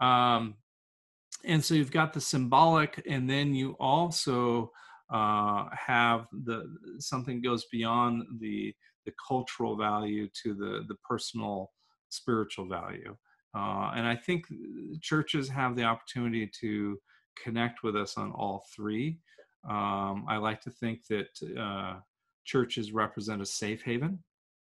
Um, 0.00 0.54
and 1.44 1.64
so 1.64 1.74
you've 1.74 1.90
got 1.90 2.12
the 2.12 2.20
symbolic 2.20 3.02
and 3.08 3.28
then 3.28 3.54
you 3.54 3.72
also 3.80 4.70
uh, 5.12 5.66
have 5.72 6.26
the 6.44 6.64
something 6.98 7.42
goes 7.42 7.66
beyond 7.70 8.24
the 8.40 8.74
the 9.04 9.12
cultural 9.28 9.76
value 9.76 10.28
to 10.42 10.54
the 10.54 10.84
the 10.88 10.96
personal 11.08 11.70
spiritual 12.08 12.66
value 12.66 13.16
uh, 13.54 13.92
and 13.94 14.06
i 14.06 14.16
think 14.16 14.44
churches 15.00 15.48
have 15.48 15.76
the 15.76 15.82
opportunity 15.82 16.50
to 16.60 16.98
connect 17.42 17.82
with 17.82 17.96
us 17.96 18.16
on 18.16 18.30
all 18.32 18.64
three 18.74 19.18
um, 19.68 20.24
i 20.28 20.36
like 20.36 20.60
to 20.60 20.70
think 20.70 21.06
that 21.08 21.28
uh, 21.58 21.94
churches 22.44 22.92
represent 22.92 23.42
a 23.42 23.46
safe 23.46 23.82
haven 23.82 24.18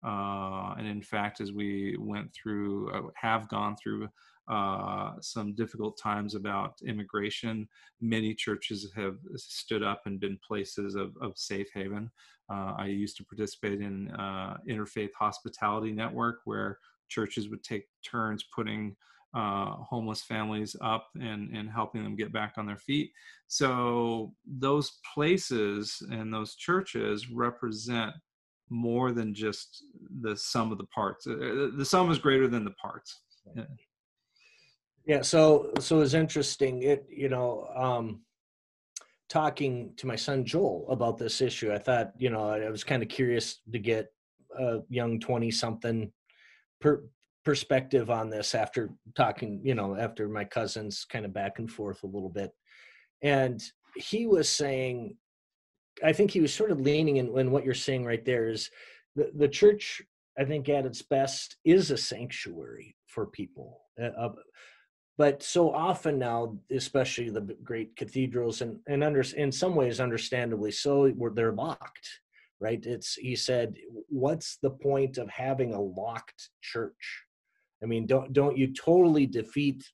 uh, 0.06 0.74
and 0.78 0.86
in 0.86 1.02
fact 1.02 1.40
as 1.40 1.52
we 1.52 1.96
went 1.98 2.32
through 2.32 2.90
uh, 2.92 3.10
have 3.16 3.48
gone 3.48 3.76
through 3.76 4.08
uh, 4.48 5.12
some 5.20 5.54
difficult 5.54 5.98
times 5.98 6.34
about 6.34 6.80
immigration. 6.86 7.68
Many 8.00 8.34
churches 8.34 8.90
have 8.96 9.16
stood 9.36 9.82
up 9.82 10.02
and 10.06 10.18
been 10.18 10.38
places 10.46 10.94
of, 10.94 11.14
of 11.20 11.36
safe 11.36 11.68
haven. 11.74 12.10
Uh, 12.50 12.72
I 12.78 12.86
used 12.86 13.18
to 13.18 13.24
participate 13.24 13.82
in 13.82 14.10
uh, 14.12 14.56
interfaith 14.66 15.10
hospitality 15.18 15.92
network 15.92 16.38
where 16.46 16.78
churches 17.08 17.48
would 17.48 17.62
take 17.62 17.84
turns 18.04 18.44
putting 18.54 18.96
uh, 19.34 19.72
homeless 19.88 20.22
families 20.22 20.74
up 20.80 21.08
and, 21.20 21.54
and 21.54 21.70
helping 21.70 22.02
them 22.02 22.16
get 22.16 22.32
back 22.32 22.54
on 22.56 22.66
their 22.66 22.78
feet. 22.78 23.10
So 23.46 24.32
those 24.46 24.98
places 25.14 26.02
and 26.10 26.32
those 26.32 26.54
churches 26.54 27.30
represent 27.30 28.14
more 28.70 29.12
than 29.12 29.34
just 29.34 29.84
the 30.22 30.36
sum 30.36 30.72
of 30.72 30.78
the 30.78 30.86
parts. 30.86 31.26
Uh, 31.26 31.68
the 31.76 31.84
sum 31.84 32.10
is 32.10 32.18
greater 32.18 32.48
than 32.48 32.64
the 32.64 32.72
parts. 32.72 33.22
Yeah, 35.06 35.22
so 35.22 35.72
so 35.80 36.00
it's 36.00 36.12
interesting. 36.12 36.82
It 36.82 37.06
you 37.08 37.30
know, 37.30 37.66
um, 37.74 38.20
talking 39.30 39.94
to 39.96 40.06
my 40.06 40.16
son 40.16 40.44
Joel 40.44 40.86
about 40.90 41.16
this 41.16 41.40
issue, 41.40 41.72
I 41.72 41.78
thought 41.78 42.12
you 42.18 42.28
know 42.28 42.50
I 42.50 42.68
was 42.68 42.84
kind 42.84 43.02
of 43.02 43.08
curious 43.08 43.60
to 43.72 43.78
get 43.78 44.12
a 44.58 44.80
young 44.90 45.18
twenty 45.18 45.50
something 45.50 46.12
per, 46.80 47.04
perspective 47.44 48.10
on 48.10 48.28
this 48.28 48.54
after 48.54 48.90
talking, 49.16 49.60
you 49.62 49.74
know, 49.74 49.96
after 49.96 50.28
my 50.28 50.44
cousins 50.44 51.06
kind 51.10 51.24
of 51.24 51.32
back 51.32 51.58
and 51.58 51.70
forth 51.70 52.02
a 52.02 52.06
little 52.06 52.28
bit. 52.28 52.52
And 53.22 53.62
he 53.96 54.26
was 54.26 54.48
saying, 54.48 55.16
I 56.04 56.12
think 56.12 56.30
he 56.30 56.40
was 56.40 56.52
sort 56.52 56.70
of 56.70 56.80
leaning 56.80 57.16
in, 57.16 57.50
what 57.50 57.64
you're 57.64 57.74
saying 57.74 58.04
right 58.04 58.24
there 58.24 58.48
is 58.48 58.70
the, 59.16 59.30
the 59.34 59.48
church, 59.48 60.02
I 60.38 60.44
think 60.44 60.68
at 60.68 60.86
its 60.86 61.02
best, 61.02 61.56
is 61.64 61.90
a 61.90 61.96
sanctuary 61.96 62.94
for 63.06 63.26
people. 63.26 63.80
Uh, 64.00 64.28
but 65.16 65.42
so 65.42 65.72
often 65.72 66.18
now, 66.18 66.56
especially 66.70 67.30
the 67.30 67.40
great 67.40 67.96
cathedrals, 67.96 68.60
and 68.62 68.78
and 68.86 69.02
under, 69.02 69.24
in 69.36 69.50
some 69.50 69.74
ways, 69.74 69.98
understandably 69.98 70.70
so, 70.70 71.12
they're 71.34 71.52
locked, 71.52 72.20
right? 72.60 72.84
It's 72.84 73.14
he 73.14 73.36
said, 73.36 73.76
what's 74.08 74.58
the 74.62 74.70
point 74.70 75.18
of 75.18 75.28
having 75.30 75.74
a 75.74 75.80
locked 75.80 76.50
church? 76.62 77.24
I 77.82 77.86
mean, 77.86 78.06
don't 78.06 78.32
don't 78.32 78.58
you 78.58 78.72
totally 78.72 79.26
defeat 79.26 79.84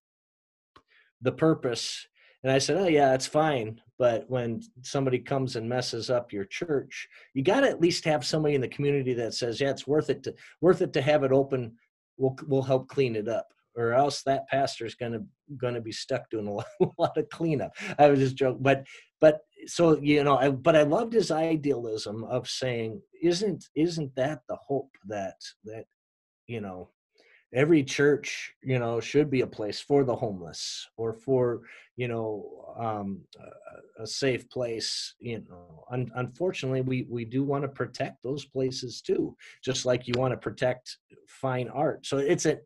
the 1.21 1.33
purpose? 1.33 2.07
And 2.43 2.53
I 2.53 2.59
said, 2.59 2.77
oh 2.77 2.89
yeah, 2.89 3.15
it's 3.15 3.27
fine. 3.27 3.81
But 3.99 4.29
when 4.29 4.61
somebody 4.83 5.19
comes 5.19 5.57
and 5.57 5.69
messes 5.69 6.11
up 6.11 6.33
your 6.33 6.45
church, 6.45 7.09
you 7.33 7.43
got 7.43 7.61
to 7.61 7.69
at 7.69 7.81
least 7.81 8.05
have 8.05 8.25
somebody 8.25 8.55
in 8.55 8.61
the 8.61 8.69
community 8.69 9.15
that 9.15 9.35
says, 9.35 9.61
yeah, 9.61 9.71
it's 9.71 9.87
worth 9.87 10.11
it 10.11 10.23
to 10.25 10.35
worth 10.61 10.83
it 10.83 10.93
to 10.95 11.03
have 11.03 11.25
it 11.25 11.33
open. 11.33 11.75
We'll 12.17 12.37
we'll 12.47 12.63
help 12.63 12.89
clean 12.89 13.17
it 13.17 13.29
up 13.29 13.49
or 13.77 13.93
else 13.93 14.23
that 14.23 14.49
pastor 14.49 14.87
is 14.87 14.95
going 14.95 15.13
to 15.13 15.25
going 15.57 15.75
to 15.75 15.81
be 15.81 15.93
stuck 15.93 16.29
doing 16.31 16.47
a 16.47 16.53
lot, 16.53 16.67
a 16.81 16.87
lot, 16.99 17.17
of 17.17 17.29
cleanup. 17.29 17.73
I 17.99 18.09
was 18.09 18.19
just 18.19 18.37
joking, 18.37 18.63
but 18.63 18.85
but 19.25 19.41
so 19.67 19.99
you 20.11 20.23
know, 20.23 20.37
I, 20.37 20.51
but 20.51 20.77
I 20.77 20.83
loved 20.83 21.15
his 21.15 21.31
idealism 21.31 22.25
of 22.25 22.47
saying, 22.47 23.01
isn't 23.23 23.65
isn't 23.75 24.15
that 24.17 24.41
the 24.51 24.57
hope 24.57 24.91
that 25.07 25.39
that 25.65 25.87
you 26.47 26.61
know 26.61 26.91
every 27.55 27.83
church 27.83 28.53
you 28.63 28.79
know 28.79 29.01
should 29.01 29.31
be 29.31 29.41
a 29.41 29.55
place 29.59 29.81
for 29.81 30.05
the 30.05 30.15
homeless 30.25 30.87
or 30.99 31.15
for 31.15 31.63
you 31.97 32.09
know 32.09 32.27
um, 32.79 33.23
a, 34.03 34.07
safe 34.07 34.45
place 34.51 35.15
you 35.21 35.39
know? 35.49 35.85
Un- 35.91 36.13
unfortunately 36.17 36.83
we 36.83 37.07
we 37.09 37.25
do 37.25 37.43
want 37.43 37.63
to 37.65 37.79
protect 37.81 38.23
those 38.23 38.45
places 38.45 39.01
too 39.01 39.35
just 39.65 39.87
like 39.87 40.07
you 40.07 40.15
want 40.19 40.33
to 40.33 40.47
protect 40.49 40.99
fine 41.29 41.69
art. 41.71 42.05
So 42.05 42.19
it's 42.19 42.45
a 42.45 42.59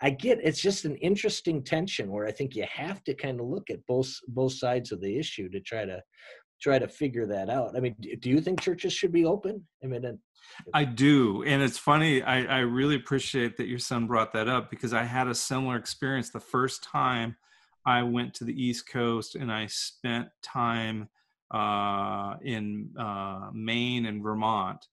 I 0.00 0.10
get 0.10 0.38
it's 0.42 0.60
just 0.60 0.84
an 0.84 0.96
interesting 0.96 1.62
tension 1.62 2.10
where 2.10 2.26
I 2.26 2.32
think 2.32 2.54
you 2.54 2.64
have 2.72 3.02
to 3.04 3.14
kind 3.14 3.40
of 3.40 3.46
look 3.46 3.70
at 3.70 3.84
both 3.86 4.12
both 4.28 4.52
sides 4.52 4.92
of 4.92 5.00
the 5.00 5.18
issue 5.18 5.48
to 5.50 5.60
try 5.60 5.84
to 5.84 6.00
try 6.60 6.78
to 6.78 6.88
figure 6.88 7.26
that 7.26 7.48
out. 7.48 7.76
I 7.76 7.80
mean, 7.80 7.96
do 8.20 8.30
you 8.30 8.40
think 8.40 8.60
churches 8.60 8.92
should 8.92 9.12
be 9.12 9.24
open? 9.24 9.64
I 9.82 9.86
mean, 9.86 10.18
I 10.74 10.84
do, 10.84 11.42
and 11.44 11.62
it's 11.62 11.78
funny. 11.78 12.22
I, 12.22 12.44
I 12.44 12.58
really 12.60 12.96
appreciate 12.96 13.56
that 13.56 13.66
your 13.66 13.78
son 13.78 14.06
brought 14.06 14.32
that 14.32 14.48
up 14.48 14.70
because 14.70 14.92
I 14.92 15.04
had 15.04 15.28
a 15.28 15.34
similar 15.34 15.76
experience 15.76 16.30
the 16.30 16.40
first 16.40 16.82
time 16.82 17.36
I 17.86 18.02
went 18.02 18.34
to 18.34 18.44
the 18.44 18.60
East 18.60 18.88
Coast 18.88 19.34
and 19.34 19.52
I 19.52 19.66
spent 19.66 20.28
time 20.42 21.08
uh, 21.52 22.34
in 22.42 22.90
uh, 22.98 23.50
Maine 23.52 24.06
and 24.06 24.22
Vermont, 24.22 24.84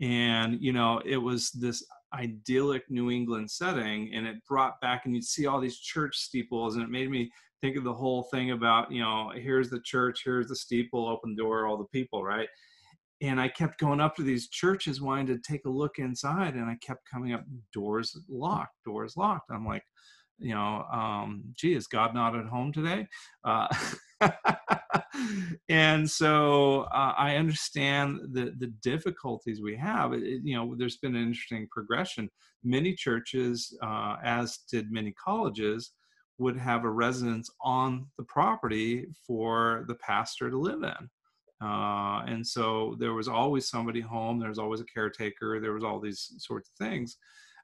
and 0.00 0.58
you 0.60 0.72
know, 0.72 1.00
it 1.04 1.18
was 1.18 1.50
this 1.50 1.84
idyllic 2.14 2.82
New 2.88 3.10
England 3.10 3.50
setting, 3.50 4.10
and 4.14 4.26
it 4.26 4.36
brought 4.48 4.80
back, 4.80 5.02
and 5.04 5.14
you'd 5.14 5.24
see 5.24 5.46
all 5.46 5.60
these 5.60 5.78
church 5.78 6.16
steeples, 6.16 6.74
and 6.74 6.84
it 6.84 6.90
made 6.90 7.10
me 7.10 7.30
think 7.60 7.76
of 7.76 7.84
the 7.84 7.94
whole 7.94 8.24
thing 8.24 8.50
about, 8.50 8.90
you 8.90 9.00
know, 9.00 9.32
here's 9.34 9.70
the 9.70 9.80
church, 9.80 10.22
here's 10.24 10.48
the 10.48 10.56
steeple, 10.56 11.08
open 11.08 11.36
door, 11.36 11.66
all 11.66 11.76
the 11.76 11.84
people, 11.84 12.24
right? 12.24 12.48
And 13.20 13.40
I 13.40 13.48
kept 13.48 13.78
going 13.78 14.00
up 14.00 14.16
to 14.16 14.22
these 14.22 14.48
churches 14.48 15.00
wanting 15.00 15.28
to 15.28 15.38
take 15.38 15.64
a 15.64 15.70
look 15.70 15.98
inside, 15.98 16.54
and 16.54 16.64
I 16.64 16.76
kept 16.84 17.08
coming 17.08 17.32
up, 17.32 17.44
doors 17.72 18.18
locked, 18.28 18.74
doors 18.84 19.16
locked. 19.16 19.50
I'm 19.50 19.64
like, 19.64 19.84
you 20.38 20.54
know, 20.54 20.84
um, 20.92 21.44
gee, 21.54 21.74
is 21.74 21.86
God 21.86 22.14
not 22.14 22.36
at 22.36 22.46
home 22.46 22.72
today? 22.72 23.06
Uh, 23.44 23.68
and 25.68 26.08
so 26.08 26.82
uh, 26.92 27.14
I 27.16 27.36
understand 27.36 28.20
the 28.32 28.54
the 28.58 28.72
difficulties 28.82 29.60
we 29.60 29.76
have. 29.76 30.12
It, 30.12 30.42
you 30.44 30.56
know, 30.56 30.74
there's 30.76 30.98
been 30.98 31.16
an 31.16 31.22
interesting 31.22 31.68
progression. 31.70 32.28
Many 32.64 32.94
churches, 32.94 33.76
uh, 33.82 34.16
as 34.22 34.58
did 34.70 34.92
many 34.92 35.12
colleges, 35.12 35.92
would 36.38 36.56
have 36.56 36.84
a 36.84 36.90
residence 36.90 37.50
on 37.60 38.06
the 38.18 38.24
property 38.24 39.06
for 39.26 39.84
the 39.88 39.94
pastor 39.96 40.50
to 40.50 40.58
live 40.58 40.82
in. 40.82 41.10
Uh, 41.62 42.24
and 42.26 42.44
so 42.44 42.96
there 42.98 43.14
was 43.14 43.28
always 43.28 43.68
somebody 43.68 44.00
home. 44.00 44.40
There 44.40 44.48
was 44.48 44.58
always 44.58 44.80
a 44.80 44.92
caretaker. 44.92 45.60
There 45.60 45.74
was 45.74 45.84
all 45.84 46.00
these 46.00 46.32
sorts 46.38 46.70
of 46.70 46.86
things 46.86 47.16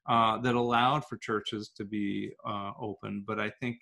uh, 0.08 0.38
that 0.38 0.54
allowed 0.54 1.04
for 1.04 1.16
churches 1.16 1.70
to 1.76 1.84
be 1.84 2.30
uh, 2.46 2.72
open. 2.80 3.24
But 3.26 3.40
I 3.40 3.50
think 3.60 3.78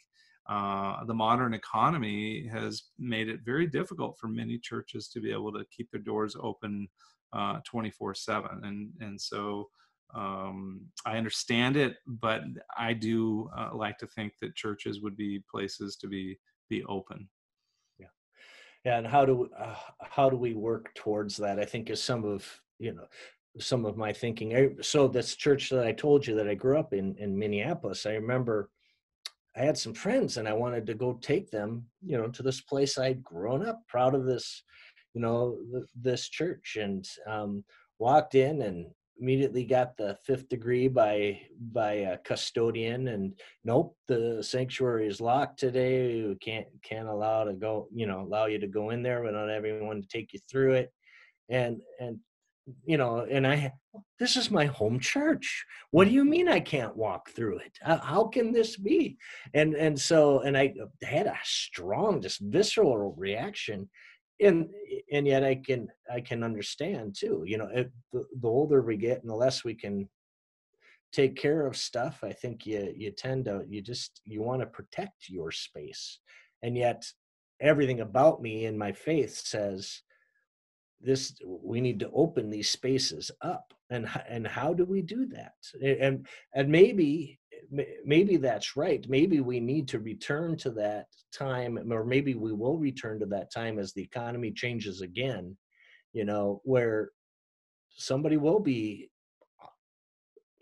uh, 0.48 1.04
the 1.04 1.14
modern 1.14 1.54
economy 1.54 2.46
has 2.46 2.84
made 2.98 3.28
it 3.28 3.40
very 3.44 3.66
difficult 3.66 4.16
for 4.18 4.28
many 4.28 4.58
churches 4.58 5.08
to 5.08 5.20
be 5.20 5.32
able 5.32 5.52
to 5.52 5.64
keep 5.76 5.90
their 5.90 6.00
doors 6.00 6.36
open 6.40 6.88
uh, 7.32 7.58
24 7.64 8.14
7 8.14 8.50
and 8.64 8.90
and 9.00 9.20
so 9.20 9.68
um, 10.14 10.80
i 11.04 11.18
understand 11.18 11.76
it 11.76 11.96
but 12.06 12.42
i 12.78 12.92
do 12.92 13.50
uh, 13.56 13.70
like 13.74 13.98
to 13.98 14.06
think 14.06 14.32
that 14.40 14.54
churches 14.54 15.00
would 15.00 15.16
be 15.16 15.42
places 15.50 15.96
to 15.96 16.06
be 16.06 16.38
be 16.68 16.84
open. 16.84 17.28
Yeah. 17.98 18.06
Yeah 18.84 18.98
and 18.98 19.06
how 19.06 19.24
do 19.24 19.48
uh, 19.58 19.74
how 20.00 20.30
do 20.30 20.36
we 20.36 20.54
work 20.54 20.94
towards 20.94 21.36
that? 21.38 21.58
I 21.58 21.64
think 21.64 21.90
is 21.90 22.02
some 22.02 22.24
of 22.24 22.44
you 22.78 22.92
know 22.92 23.06
some 23.58 23.84
of 23.86 23.96
my 23.96 24.12
thinking. 24.12 24.76
So 24.82 25.08
this 25.08 25.34
church 25.34 25.70
that 25.70 25.86
i 25.86 25.92
told 25.92 26.26
you 26.26 26.34
that 26.36 26.48
i 26.48 26.54
grew 26.54 26.78
up 26.78 26.92
in 26.92 27.16
in 27.16 27.38
minneapolis 27.38 28.06
i 28.06 28.12
remember 28.12 28.70
I 29.56 29.60
had 29.60 29.78
some 29.78 29.94
friends 29.94 30.36
and 30.36 30.46
I 30.46 30.52
wanted 30.52 30.86
to 30.86 30.94
go 30.94 31.14
take 31.14 31.50
them, 31.50 31.86
you 32.04 32.18
know, 32.18 32.28
to 32.28 32.42
this 32.42 32.60
place 32.60 32.98
I'd 32.98 33.24
grown 33.24 33.66
up, 33.66 33.80
proud 33.88 34.14
of 34.14 34.26
this, 34.26 34.62
you 35.14 35.20
know, 35.20 35.56
th- 35.72 35.88
this 36.00 36.28
church, 36.28 36.76
and 36.78 37.06
um, 37.26 37.64
walked 37.98 38.34
in 38.34 38.62
and 38.62 38.86
immediately 39.18 39.64
got 39.64 39.96
the 39.96 40.16
fifth 40.24 40.48
degree 40.50 40.88
by 40.88 41.40
by 41.72 41.92
a 41.92 42.18
custodian 42.18 43.08
and 43.08 43.32
nope 43.64 43.96
the 44.08 44.42
sanctuary 44.42 45.06
is 45.06 45.22
locked 45.22 45.58
today. 45.58 46.22
We 46.22 46.34
can't 46.36 46.66
can't 46.82 47.08
allow 47.08 47.44
to 47.44 47.54
go 47.54 47.88
you 47.94 48.06
know 48.06 48.20
allow 48.20 48.44
you 48.46 48.58
to 48.58 48.66
go 48.66 48.90
in 48.90 49.02
there 49.02 49.22
we 49.22 49.30
don't 49.30 49.48
have 49.48 49.64
anyone 49.64 50.02
to 50.02 50.08
take 50.08 50.34
you 50.34 50.40
through 50.50 50.74
it. 50.74 50.92
And 51.48 51.80
and 51.98 52.18
you 52.84 52.96
know, 52.96 53.26
and 53.30 53.46
I, 53.46 53.72
this 54.18 54.36
is 54.36 54.50
my 54.50 54.66
home 54.66 54.98
church. 54.98 55.64
What 55.90 56.06
do 56.06 56.10
you 56.10 56.22
mm-hmm. 56.22 56.30
mean 56.30 56.48
I 56.48 56.60
can't 56.60 56.96
walk 56.96 57.30
through 57.30 57.58
it? 57.58 57.78
How, 57.82 58.26
can 58.26 58.52
this 58.52 58.76
be? 58.76 59.16
And 59.54 59.74
and 59.74 59.98
so, 59.98 60.40
and 60.40 60.56
I 60.56 60.74
uh, 60.82 60.86
had 61.06 61.26
a 61.26 61.36
strong, 61.44 62.20
just 62.20 62.40
visceral 62.40 63.14
reaction, 63.16 63.88
and 64.40 64.68
eh, 64.90 65.00
and 65.12 65.26
yet 65.26 65.44
I 65.44 65.56
can 65.56 65.88
I 66.12 66.20
can 66.20 66.42
understand 66.42 67.16
too. 67.18 67.44
You 67.46 67.58
know, 67.58 67.68
it, 67.72 67.90
the, 68.12 68.24
the 68.40 68.48
older 68.48 68.82
we 68.82 68.96
get, 68.96 69.20
and 69.20 69.30
the 69.30 69.34
less 69.34 69.64
we 69.64 69.74
can 69.74 70.08
take 71.12 71.36
care 71.36 71.66
of 71.66 71.76
stuff, 71.76 72.20
I 72.22 72.32
think 72.32 72.66
you 72.66 72.92
you 72.96 73.10
tend 73.12 73.44
to 73.44 73.62
you 73.68 73.80
just 73.80 74.20
you 74.24 74.42
want 74.42 74.60
to 74.60 74.66
protect 74.66 75.28
your 75.28 75.52
space, 75.52 76.18
and 76.62 76.76
yet 76.76 77.04
everything 77.60 78.00
about 78.00 78.42
me 78.42 78.66
and 78.66 78.78
my 78.78 78.92
faith 78.92 79.34
says 79.34 80.02
this 81.06 81.34
we 81.46 81.80
need 81.80 82.00
to 82.00 82.10
open 82.12 82.50
these 82.50 82.70
spaces 82.70 83.30
up. 83.40 83.72
And 83.90 84.08
and 84.28 84.46
how 84.46 84.74
do 84.74 84.84
we 84.84 85.00
do 85.00 85.26
that? 85.26 85.54
And 85.80 86.26
and 86.54 86.68
maybe 86.68 87.38
maybe 88.04 88.36
that's 88.36 88.76
right. 88.76 89.04
Maybe 89.08 89.40
we 89.40 89.60
need 89.60 89.88
to 89.88 90.00
return 90.00 90.56
to 90.58 90.70
that 90.72 91.06
time 91.32 91.78
or 91.92 92.04
maybe 92.04 92.34
we 92.34 92.52
will 92.52 92.78
return 92.78 93.20
to 93.20 93.26
that 93.26 93.52
time 93.52 93.78
as 93.78 93.92
the 93.92 94.02
economy 94.02 94.50
changes 94.50 95.00
again 95.00 95.56
you 96.16 96.24
know 96.24 96.62
where 96.64 97.10
somebody 97.90 98.38
will 98.38 98.60
be 98.60 99.10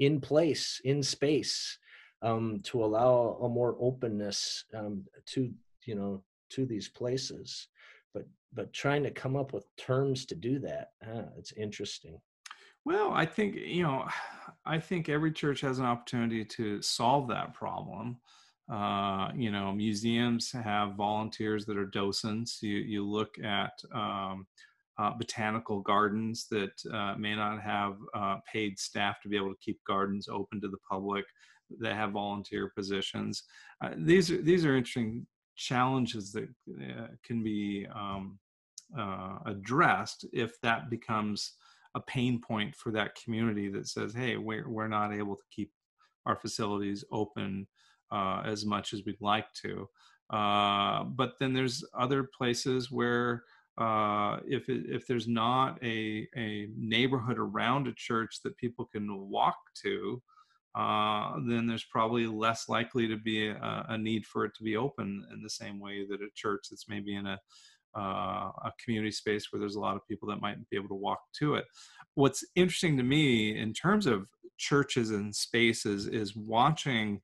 in 0.00 0.20
place 0.20 0.80
in 0.84 1.02
space 1.02 1.78
um, 2.22 2.60
to 2.64 2.84
allow 2.84 3.38
a 3.42 3.48
more 3.48 3.76
openness 3.80 4.64
um, 4.74 5.04
to 5.26 5.52
you 5.86 5.94
know 5.94 6.22
to 6.50 6.66
these 6.66 6.88
places 6.88 7.68
but 8.54 8.72
trying 8.72 9.02
to 9.02 9.10
come 9.10 9.36
up 9.36 9.52
with 9.52 9.66
terms 9.76 10.24
to 10.26 10.34
do 10.34 10.58
that 10.58 10.88
uh, 11.06 11.22
it's 11.38 11.52
interesting. 11.52 12.18
Well 12.84 13.12
i 13.12 13.24
think 13.24 13.56
you 13.56 13.82
know 13.82 14.06
i 14.66 14.78
think 14.78 15.08
every 15.08 15.32
church 15.32 15.60
has 15.62 15.78
an 15.78 15.86
opportunity 15.86 16.44
to 16.44 16.82
solve 16.82 17.28
that 17.28 17.54
problem. 17.54 18.18
Uh, 18.70 19.30
you 19.34 19.50
know 19.50 19.72
museums 19.72 20.50
have 20.50 20.94
volunteers 20.94 21.66
that 21.66 21.76
are 21.76 21.86
docents. 21.86 22.62
You 22.62 22.76
you 22.76 23.04
look 23.06 23.34
at 23.44 23.72
um, 23.94 24.46
uh, 24.98 25.12
botanical 25.12 25.80
gardens 25.80 26.46
that 26.50 26.72
uh, 26.92 27.14
may 27.18 27.34
not 27.34 27.60
have 27.60 27.96
uh, 28.14 28.36
paid 28.50 28.78
staff 28.78 29.20
to 29.20 29.28
be 29.28 29.36
able 29.36 29.50
to 29.50 29.60
keep 29.60 29.78
gardens 29.86 30.28
open 30.28 30.60
to 30.60 30.68
the 30.68 30.78
public. 30.88 31.24
That 31.80 31.94
have 31.94 32.12
volunteer 32.12 32.70
positions. 32.76 33.42
Uh, 33.82 33.90
these 33.96 34.30
are 34.30 34.40
these 34.40 34.64
are 34.64 34.76
interesting 34.76 35.26
challenges 35.56 36.30
that 36.32 36.48
uh, 36.80 37.08
can 37.24 37.42
be 37.42 37.86
um, 37.94 38.38
uh, 38.98 39.38
addressed 39.46 40.26
if 40.32 40.60
that 40.62 40.90
becomes 40.90 41.52
a 41.94 42.00
pain 42.00 42.40
point 42.40 42.74
for 42.74 42.90
that 42.92 43.14
community 43.14 43.68
that 43.68 43.88
says, 43.88 44.12
hey, 44.14 44.36
we're, 44.36 44.68
we're 44.68 44.88
not 44.88 45.12
able 45.12 45.36
to 45.36 45.42
keep 45.50 45.70
our 46.26 46.36
facilities 46.36 47.04
open 47.12 47.66
uh, 48.10 48.42
as 48.44 48.64
much 48.64 48.92
as 48.92 49.02
we'd 49.04 49.20
like 49.20 49.46
to. 49.62 49.88
Uh, 50.30 51.04
but 51.04 51.34
then 51.38 51.52
there's 51.52 51.84
other 51.98 52.28
places 52.36 52.90
where 52.90 53.44
uh, 53.78 54.38
if 54.46 54.68
it, 54.68 54.84
if 54.88 55.06
there's 55.06 55.26
not 55.26 55.82
a 55.82 56.28
a 56.36 56.68
neighborhood 56.76 57.38
around 57.38 57.88
a 57.88 57.94
church 57.94 58.38
that 58.44 58.56
people 58.56 58.84
can 58.86 59.28
walk 59.28 59.56
to, 59.82 60.22
uh, 60.76 61.34
then 61.46 61.66
there's 61.66 61.84
probably 61.84 62.26
less 62.26 62.68
likely 62.68 63.08
to 63.08 63.16
be 63.16 63.48
a, 63.48 63.86
a, 63.88 63.98
need 63.98 64.26
for 64.26 64.44
it 64.44 64.52
to 64.56 64.62
be 64.62 64.76
open 64.76 65.24
in 65.32 65.42
the 65.42 65.50
same 65.50 65.78
way 65.78 66.04
that 66.04 66.20
a 66.20 66.28
church 66.34 66.66
that's 66.70 66.88
maybe 66.88 67.14
in 67.14 67.26
a 67.26 67.38
uh, 67.96 68.50
a 68.64 68.72
community 68.82 69.10
space 69.10 69.52
where 69.52 69.60
there's 69.60 69.76
a 69.76 69.80
lot 69.80 69.96
of 69.96 70.06
people 70.08 70.28
that 70.28 70.40
might 70.40 70.56
be 70.70 70.76
able 70.76 70.88
to 70.88 70.94
walk 70.94 71.20
to 71.38 71.54
it. 71.54 71.64
What's 72.14 72.44
interesting 72.54 72.96
to 72.96 73.02
me 73.02 73.58
in 73.58 73.72
terms 73.72 74.06
of 74.06 74.26
churches 74.58 75.10
and 75.10 75.34
spaces 75.34 76.06
is 76.06 76.36
watching 76.36 77.20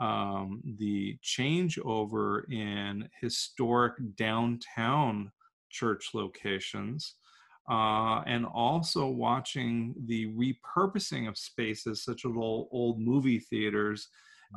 um, 0.00 0.62
the 0.78 1.18
changeover 1.24 2.50
in 2.52 3.08
historic 3.20 3.94
downtown 4.16 5.32
church 5.70 6.10
locations 6.14 7.14
uh, 7.70 8.22
and 8.26 8.46
also 8.46 9.06
watching 9.06 9.94
the 10.06 10.32
repurposing 10.34 11.28
of 11.28 11.36
spaces 11.36 12.02
such 12.02 12.24
as 12.24 12.32
old, 12.36 12.68
old 12.72 13.00
movie 13.00 13.38
theaters 13.38 14.08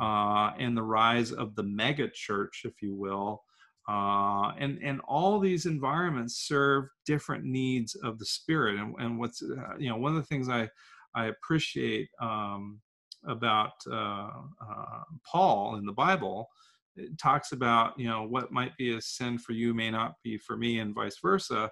uh, 0.01 0.51
and 0.57 0.77
the 0.77 0.83
rise 0.83 1.31
of 1.31 1.55
the 1.55 1.63
mega 1.63 2.07
church, 2.07 2.61
if 2.63 2.81
you 2.81 2.95
will. 2.95 3.43
Uh, 3.89 4.51
and 4.59 4.79
and 4.83 5.01
all 5.07 5.39
these 5.39 5.65
environments 5.65 6.47
serve 6.47 6.85
different 7.05 7.43
needs 7.43 7.95
of 7.95 8.19
the 8.19 8.25
spirit. 8.25 8.75
And, 8.75 8.95
and 8.99 9.19
what's 9.19 9.41
uh, 9.41 9.77
you 9.77 9.89
know 9.89 9.97
one 9.97 10.15
of 10.15 10.21
the 10.21 10.27
things 10.27 10.49
I 10.49 10.69
I 11.15 11.25
appreciate 11.25 12.09
um, 12.21 12.79
about 13.27 13.73
uh, 13.91 14.29
uh, 14.69 15.03
Paul 15.25 15.75
in 15.75 15.85
the 15.85 15.93
Bible 15.93 16.47
it 16.95 17.17
talks 17.17 17.51
about 17.51 17.97
you 17.97 18.07
know 18.07 18.23
what 18.23 18.51
might 18.51 18.75
be 18.77 18.95
a 18.95 19.01
sin 19.01 19.37
for 19.37 19.53
you 19.53 19.73
may 19.73 19.89
not 19.89 20.15
be 20.23 20.37
for 20.37 20.57
me 20.57 20.79
and 20.79 20.95
vice 20.95 21.17
versa. 21.21 21.69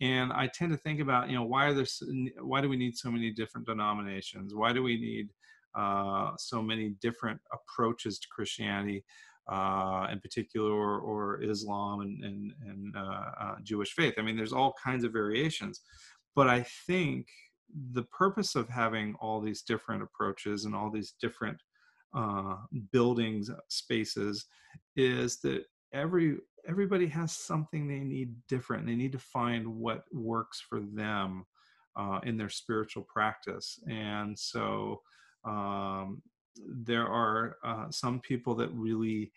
And 0.00 0.32
i 0.32 0.48
tend 0.54 0.70
to 0.70 0.78
think 0.78 1.00
about 1.00 1.28
you 1.28 1.36
know 1.36 1.44
why 1.44 1.66
are 1.66 1.74
there 1.74 1.86
why 2.40 2.60
do 2.60 2.68
we 2.68 2.76
need 2.76 2.96
so 2.96 3.10
many 3.10 3.30
different 3.30 3.66
denominations? 3.66 4.54
Why 4.54 4.72
do 4.72 4.82
we 4.82 4.98
need 4.98 5.28
uh, 5.74 6.32
so 6.38 6.62
many 6.62 6.90
different 7.00 7.40
approaches 7.52 8.18
to 8.18 8.26
christianity 8.30 9.04
uh, 9.48 10.06
in 10.12 10.20
particular 10.20 10.70
or, 10.70 10.98
or 10.98 11.42
islam 11.42 12.00
and, 12.00 12.24
and, 12.24 12.52
and 12.66 12.96
uh, 12.96 13.30
uh 13.40 13.54
jewish 13.62 13.92
faith. 13.92 14.14
I 14.18 14.22
mean 14.22 14.36
there's 14.36 14.52
all 14.52 14.74
kinds 14.82 15.04
of 15.04 15.12
variations. 15.12 15.80
But 16.34 16.48
i 16.48 16.64
think 16.86 17.26
the 17.92 18.04
purpose 18.04 18.54
of 18.54 18.68
having 18.68 19.14
all 19.20 19.40
these 19.40 19.62
different 19.62 20.02
approaches 20.02 20.64
and 20.64 20.74
all 20.74 20.90
these 20.90 21.14
different 21.20 21.58
uh, 22.16 22.56
buildings 22.92 23.50
spaces 23.68 24.46
is 24.96 25.40
that 25.40 25.64
every 25.92 26.38
everybody 26.66 27.06
has 27.06 27.32
something 27.32 27.86
they 27.86 28.00
need 28.00 28.34
different. 28.48 28.86
They 28.86 28.94
need 28.94 29.12
to 29.12 29.18
find 29.18 29.66
what 29.66 30.04
works 30.12 30.62
for 30.68 30.80
them 30.80 31.44
uh, 31.96 32.20
in 32.24 32.36
their 32.36 32.50
spiritual 32.50 33.04
practice. 33.08 33.78
And 33.88 34.38
so 34.38 35.00
um, 35.44 36.22
there 36.66 37.06
are 37.06 37.56
uh, 37.64 37.90
some 37.90 38.20
people 38.20 38.54
that 38.54 38.70
really 38.72 39.32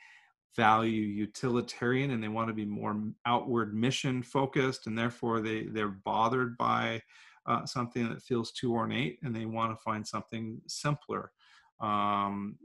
value 0.55 1.01
utilitarian 1.03 2.11
and 2.11 2.21
they 2.21 2.27
want 2.27 2.47
to 2.47 2.53
be 2.53 2.65
more 2.65 3.01
outward 3.25 3.73
mission 3.73 4.21
focused 4.21 4.85
and 4.87 4.97
therefore 4.97 5.39
they 5.39 5.63
they're 5.63 5.87
bothered 6.03 6.57
by 6.57 7.01
uh, 7.45 7.65
something 7.65 8.09
that 8.09 8.21
feels 8.21 8.51
too 8.51 8.73
ornate 8.73 9.17
and 9.23 9.33
they 9.33 9.45
want 9.45 9.71
to 9.71 9.81
find 9.81 10.05
something 10.05 10.59
simpler 10.67 11.31
um, 11.79 12.57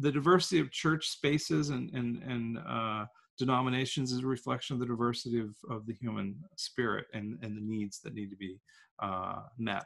the 0.00 0.10
diversity 0.10 0.60
of 0.60 0.70
church 0.70 1.08
spaces 1.08 1.70
and 1.70 1.90
and 1.94 2.22
and 2.24 2.58
uh, 2.66 3.04
denominations 3.38 4.12
is 4.12 4.20
a 4.20 4.26
reflection 4.26 4.74
of 4.74 4.80
the 4.80 4.86
diversity 4.86 5.40
of, 5.40 5.54
of 5.70 5.86
the 5.86 5.94
human 5.94 6.36
spirit 6.56 7.06
and 7.14 7.38
and 7.42 7.56
the 7.56 7.60
needs 7.60 8.00
that 8.00 8.14
need 8.14 8.30
to 8.30 8.36
be 8.36 8.60
uh, 9.00 9.42
met. 9.58 9.84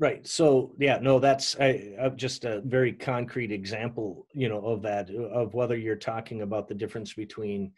Right. 0.00 0.26
So 0.26 0.72
yeah, 0.78 0.98
no, 1.02 1.18
that's 1.18 1.60
I, 1.60 1.92
uh, 2.00 2.08
just 2.08 2.46
a 2.46 2.62
very 2.62 2.90
concrete 2.90 3.52
example, 3.52 4.26
you 4.32 4.48
know, 4.48 4.64
of 4.64 4.80
that 4.80 5.10
of 5.10 5.52
whether 5.52 5.76
you're 5.76 5.94
talking 5.94 6.40
about 6.40 6.68
the 6.68 6.74
difference 6.74 7.12
between 7.12 7.72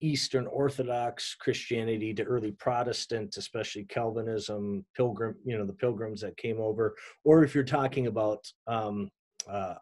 Eastern 0.00 0.46
Orthodox 0.46 1.34
Christianity 1.34 2.14
to 2.14 2.22
early 2.22 2.52
Protestant, 2.52 3.36
especially 3.36 3.82
Calvinism, 3.84 4.84
Pilgrim, 4.96 5.34
you 5.44 5.58
know, 5.58 5.66
the 5.66 5.72
Pilgrims 5.72 6.20
that 6.20 6.36
came 6.36 6.60
over, 6.60 6.94
or 7.24 7.42
if 7.42 7.56
you're 7.56 7.64
talking 7.64 8.06
about 8.06 8.46
um, 8.68 9.10
uh, 9.50 9.74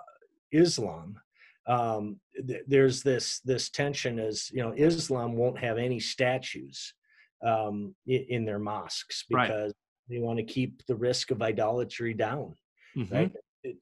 Islam, 0.51 1.21
um, 1.67 2.17
th- 2.49 2.65
there's 2.67 3.03
this 3.03 3.41
this 3.41 3.69
tension 3.69 4.19
as 4.19 4.51
you 4.51 4.63
know 4.63 4.73
Islam 4.73 5.35
won't 5.35 5.59
have 5.59 5.77
any 5.77 6.01
statues 6.01 6.95
um, 7.47 7.95
in, 8.07 8.25
in, 8.31 8.45
their 8.47 8.59
mosques 8.59 9.27
because 9.29 9.73
right. 9.73 9.82
They 10.09 10.19
want 10.19 10.39
to 10.39 10.45
keep 10.45 10.85
the 10.87 10.97
risk 10.97 11.31
of 11.31 11.43
idolatry 11.43 12.15
down. 12.15 12.55
Mm-hmm. 12.97 13.15
Right, 13.15 13.33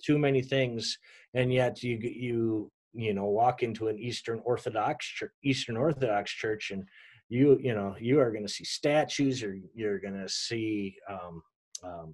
too 0.04 0.18
many 0.18 0.42
things, 0.42 0.98
and 1.34 1.52
yet 1.52 1.82
you 1.82 1.98
you 2.00 2.70
you 2.92 3.14
know 3.14 3.26
walk 3.26 3.62
into 3.62 3.88
an 3.88 3.98
Eastern 3.98 4.40
Orthodox 4.44 5.06
church, 5.06 5.32
Eastern 5.42 5.76
Orthodox 5.76 6.30
church 6.30 6.70
and 6.70 6.84
you 7.30 7.58
you 7.62 7.74
know 7.74 7.94
you 7.98 8.20
are 8.20 8.30
going 8.30 8.46
to 8.46 8.52
see 8.52 8.64
statues 8.64 9.42
or 9.42 9.56
you're 9.74 10.00
going 10.00 10.20
to 10.20 10.28
see 10.28 10.96
um, 11.08 11.42
um, 11.82 12.12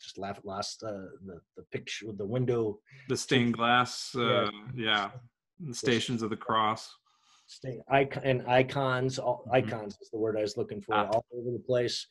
just 0.00 0.18
laugh 0.18 0.38
lost 0.44 0.84
uh, 0.84 1.08
the 1.24 1.40
the 1.56 1.62
picture 1.72 2.06
the 2.16 2.24
window 2.24 2.78
the 3.08 3.16
stained 3.16 3.54
glass 3.54 4.14
uh, 4.14 4.48
yeah, 4.76 5.10
the 5.58 5.74
stations 5.74 6.22
of 6.22 6.30
the 6.30 6.36
cross 6.36 6.94
stay 7.48 7.80
icon 7.88 8.22
and 8.24 8.46
icons 8.46 9.18
all, 9.18 9.44
mm-hmm. 9.46 9.56
icons 9.56 9.96
is 10.02 10.10
the 10.10 10.18
word 10.18 10.36
i 10.36 10.42
was 10.42 10.56
looking 10.56 10.80
for 10.80 10.94
ah. 10.94 11.08
all 11.12 11.24
over 11.32 11.50
the 11.50 11.62
place 11.66 12.06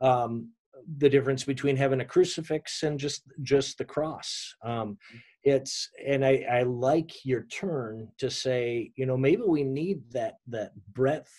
um, 0.00 0.50
the 0.98 1.08
difference 1.08 1.44
between 1.44 1.76
having 1.76 2.00
a 2.00 2.04
crucifix 2.04 2.82
and 2.82 2.98
just 2.98 3.22
just 3.42 3.78
the 3.78 3.84
cross. 3.84 4.54
Um, 4.64 4.98
it's 5.44 5.90
and 6.06 6.24
I, 6.24 6.44
I 6.50 6.62
like 6.62 7.24
your 7.24 7.42
turn 7.44 8.08
to 8.18 8.30
say 8.30 8.92
you 8.96 9.06
know 9.06 9.16
maybe 9.16 9.42
we 9.46 9.64
need 9.64 10.02
that 10.12 10.36
that 10.48 10.72
breadth 10.92 11.32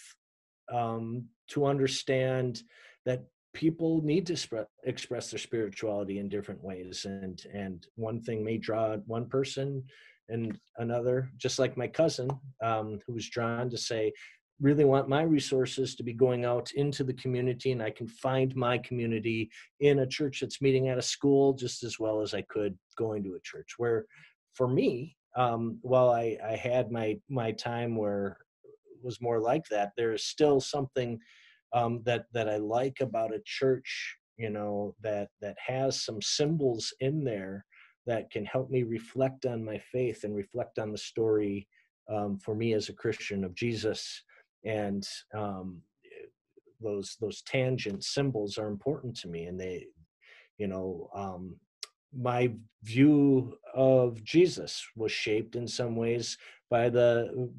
um, 0.72 1.26
to 1.50 1.66
understand 1.66 2.64
that 3.06 3.24
people 3.54 4.02
need 4.04 4.26
to 4.28 4.38
spread, 4.38 4.68
express 4.84 5.32
their 5.32 5.40
spirituality 5.40 6.20
in 6.20 6.30
different 6.30 6.64
ways. 6.64 7.06
And 7.06 7.44
and 7.54 7.86
one 7.96 8.22
thing 8.22 8.44
may 8.44 8.58
draw 8.58 8.98
one 9.08 9.28
person 9.28 9.84
and 10.30 10.60
another 10.78 11.32
just 11.38 11.60
like 11.60 11.76
my 11.76 11.88
cousin 11.88 12.30
um, 12.64 13.00
who 13.06 13.14
was 13.14 13.30
drawn 13.30 13.70
to 13.70 13.78
say 13.78 14.14
really 14.62 14.86
want 14.86 15.08
my 15.08 15.22
resources 15.22 15.96
to 15.96 16.04
be 16.04 16.14
going 16.14 16.44
out 16.44 16.72
into 16.74 17.04
the 17.04 17.14
community 17.14 17.72
and 17.72 17.82
i 17.82 17.90
can 17.90 18.08
find 18.08 18.56
my 18.56 18.78
community 18.80 19.50
in 19.80 20.00
a 20.00 20.08
church 20.08 20.42
that's 20.42 20.62
meeting 20.62 20.90
at 20.90 20.98
a 20.98 21.02
school 21.02 21.54
just 21.54 21.84
as 21.84 22.00
well 22.00 22.22
as 22.22 22.34
i 22.34 22.42
could 22.44 22.78
going 22.98 23.24
to 23.24 23.36
a 23.36 23.42
church 23.42 23.76
where 23.78 24.06
for 24.54 24.68
me 24.68 25.16
um, 25.36 25.78
while 25.82 26.10
I, 26.10 26.38
I 26.46 26.56
had 26.56 26.92
my 26.92 27.20
my 27.30 27.52
time 27.52 27.96
where 27.96 28.38
was 29.02 29.22
more 29.22 29.40
like 29.40 29.66
that 29.70 29.92
there 29.96 30.14
is 30.14 30.26
still 30.26 30.60
something 30.60 31.20
um, 31.74 32.02
that 32.04 32.26
that 32.34 32.50
I 32.50 32.58
like 32.58 32.98
about 33.02 33.34
a 33.34 33.42
church, 33.46 34.18
you 34.38 34.50
know, 34.50 34.96
that 35.02 35.30
that 35.42 35.56
has 35.66 36.04
some 36.04 36.22
symbols 36.22 36.94
in 37.00 37.24
there 37.24 37.66
that 38.06 38.32
can 38.32 38.46
help 38.46 38.70
me 38.70 38.84
reflect 38.84 39.46
on 39.46 39.64
my 39.64 39.80
faith 39.92 40.24
and 40.24 40.36
reflect 40.36 40.80
on 40.80 40.92
the 40.92 40.98
story 40.98 41.68
um, 42.12 42.38
for 42.40 42.56
me 42.56 42.74
as 42.74 42.90
a 42.90 42.94
Christian 42.94 43.44
of 43.44 43.54
Jesus. 43.54 44.24
And 44.64 45.08
um, 45.34 45.82
those 46.82 47.18
those 47.20 47.42
tangent 47.42 48.04
symbols 48.04 48.58
are 48.58 48.68
important 48.68 49.16
to 49.18 49.28
me, 49.28 49.46
and 49.46 49.60
they, 49.60 49.88
you 50.58 50.68
know, 50.68 51.10
um, 51.14 51.56
my 52.18 52.52
view 52.84 53.58
of 53.74 54.24
Jesus 54.24 54.86
was 54.96 55.12
shaped 55.12 55.56
in 55.56 55.68
some 55.68 55.96
ways 55.96 56.38
by 56.70 56.90
the 56.90 57.50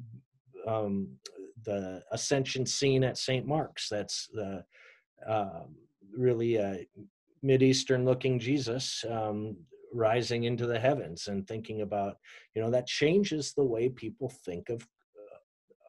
um, 0.67 1.07
the 1.63 2.01
ascension 2.11 2.65
scene 2.65 3.03
at 3.03 3.17
St. 3.17 3.45
Mark's. 3.45 3.87
That's 3.89 4.27
the 4.33 4.63
uh, 5.27 5.63
really 6.15 6.55
a 6.57 6.85
mid-eastern 7.43 8.05
looking 8.05 8.39
Jesus 8.39 9.03
um, 9.09 9.55
rising 9.93 10.43
into 10.43 10.65
the 10.65 10.79
heavens 10.79 11.27
and 11.27 11.47
thinking 11.47 11.81
about 11.81 12.17
you 12.55 12.61
know 12.61 12.69
that 12.69 12.87
changes 12.87 13.53
the 13.53 13.63
way 13.63 13.89
people 13.89 14.31
think 14.45 14.69
of 14.69 14.87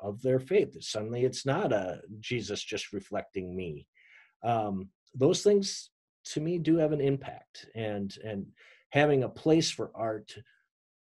of 0.03 0.21
their 0.23 0.41
faith. 0.41 0.77
Suddenly, 0.81 1.25
it's 1.25 1.47
not 1.47 1.73
a 1.73 2.01
Jesus 2.21 2.63
just 2.63 2.93
reflecting 2.93 3.57
me. 3.57 3.87
Um, 4.45 4.89
those 5.15 5.43
things 5.43 5.91
to 6.27 6.41
me 6.41 6.59
do 6.59 6.77
have 6.77 6.93
an 6.93 7.01
impact, 7.01 7.67
and 7.75 8.15
and 8.25 8.47
having 8.91 9.23
a 9.25 9.29
place 9.29 9.71
for 9.71 9.91
art, 9.95 10.35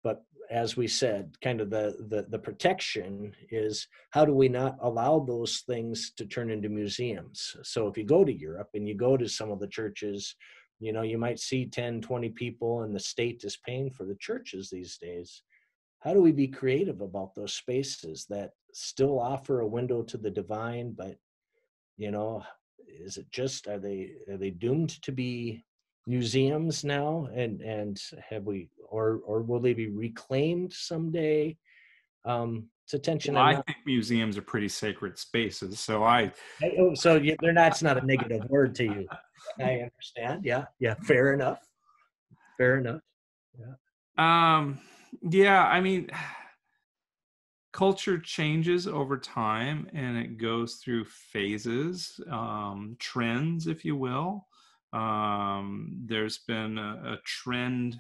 but 0.05 0.23
as 0.51 0.77
we 0.77 0.89
said, 0.89 1.37
kind 1.41 1.61
of 1.61 1.71
the, 1.71 1.95
the, 2.09 2.27
the 2.29 2.39
protection 2.39 3.33
is 3.51 3.87
how 4.11 4.25
do 4.25 4.35
we 4.35 4.49
not 4.49 4.77
allow 4.83 5.21
those 5.21 5.61
things 5.61 6.13
to 6.17 6.27
turn 6.27 6.51
into 6.51 6.69
museums? 6.69 7.57
So 7.63 7.87
if 7.87 7.97
you 7.97 8.05
go 8.05 8.25
to 8.25 8.33
Europe 8.33 8.71
and 8.75 8.89
you 8.89 8.97
go 8.97 9.17
to 9.17 9.29
some 9.29 9.53
of 9.53 9.61
the 9.61 9.69
churches 9.69 10.35
you 10.81 10.93
know 10.93 11.03
you 11.03 11.19
might 11.19 11.39
see 11.39 11.67
10 11.67 12.01
20 12.01 12.31
people 12.31 12.83
and 12.83 12.95
the 12.95 13.01
state 13.01 13.45
is 13.45 13.59
paying 13.65 13.91
for 13.91 14.05
the 14.05 14.17
churches 14.17 14.71
these 14.71 14.97
days 14.97 15.43
how 16.01 16.13
do 16.13 16.21
we 16.21 16.33
be 16.33 16.49
creative 16.49 17.01
about 17.01 17.35
those 17.35 17.55
spaces 17.55 18.27
that 18.29 18.53
still 18.73 19.21
offer 19.21 19.61
a 19.61 19.67
window 19.67 20.03
to 20.03 20.17
the 20.17 20.31
divine 20.31 20.93
but 20.93 21.17
you 21.97 22.11
know 22.11 22.43
is 22.87 23.17
it 23.17 23.31
just 23.31 23.69
are 23.69 23.79
they 23.79 24.13
are 24.29 24.37
they 24.37 24.51
doomed 24.51 25.01
to 25.03 25.13
be 25.13 25.65
museums 26.07 26.85
now? 26.85 27.29
And 27.35 27.61
and 27.61 28.01
have 28.29 28.45
we 28.45 28.69
or 28.89 29.21
or 29.25 29.43
will 29.43 29.61
they 29.61 29.75
be 29.75 29.89
reclaimed 29.89 30.73
someday? 30.73 31.57
Um 32.25 32.69
it's 32.85 32.95
attention 32.95 33.35
well, 33.35 33.45
i 33.45 33.55
think 33.55 33.79
museums 33.87 34.37
are 34.37 34.43
pretty 34.43 34.69
sacred 34.69 35.17
spaces 35.17 35.79
so 35.79 36.03
i 36.03 36.33
oh, 36.77 36.93
so 36.93 37.15
you, 37.15 37.37
they're 37.41 37.53
not 37.53 37.71
it's 37.71 37.85
not 37.85 38.03
a 38.03 38.05
negative 38.05 38.43
word 38.51 38.75
to 38.75 38.85
you. 38.85 39.07
I 39.61 39.75
understand. 39.87 40.45
Yeah 40.45 40.65
yeah 40.81 40.95
fair 41.05 41.33
enough. 41.33 41.61
Fair 42.59 42.79
enough. 42.79 43.01
Yeah. 43.59 44.57
Um 44.59 44.81
yeah 45.31 45.67
i 45.67 45.81
mean 45.81 46.09
culture 47.73 48.19
changes 48.19 48.89
over 48.89 49.17
time 49.17 49.87
and 49.93 50.17
it 50.17 50.39
goes 50.39 50.75
through 50.75 51.05
phases 51.05 52.21
um, 52.29 52.97
trends 52.99 53.69
if 53.69 53.85
you 53.85 53.95
will. 53.95 54.45
Um, 54.93 55.93
there's 56.05 56.39
been 56.39 56.79
a, 56.79 57.13
a 57.13 57.17
trend 57.25 57.97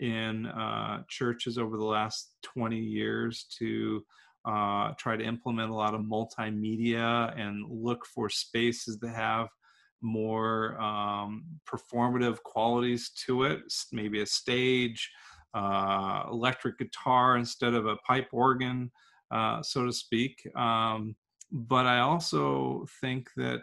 in 0.00 0.46
uh, 0.46 1.02
churches 1.08 1.58
over 1.58 1.76
the 1.76 1.84
last 1.84 2.32
20 2.42 2.78
years 2.78 3.46
to 3.58 4.02
uh, 4.44 4.92
try 4.98 5.16
to 5.16 5.24
implement 5.24 5.70
a 5.70 5.74
lot 5.74 5.94
of 5.94 6.00
multimedia 6.00 7.38
and 7.38 7.64
look 7.68 8.06
for 8.06 8.28
spaces 8.28 8.98
that 8.98 9.14
have 9.14 9.48
more 10.00 10.80
um, 10.80 11.44
performative 11.70 12.42
qualities 12.42 13.10
to 13.26 13.44
it, 13.44 13.60
maybe 13.92 14.20
a 14.20 14.26
stage, 14.26 15.10
uh, 15.54 16.24
electric 16.30 16.78
guitar 16.78 17.36
instead 17.36 17.74
of 17.74 17.86
a 17.86 17.96
pipe 17.96 18.28
organ, 18.32 18.90
uh, 19.30 19.62
so 19.62 19.86
to 19.86 19.92
speak. 19.92 20.42
Um, 20.56 21.16
but 21.50 21.86
I 21.86 22.00
also 22.00 22.86
think 23.00 23.28
that 23.36 23.62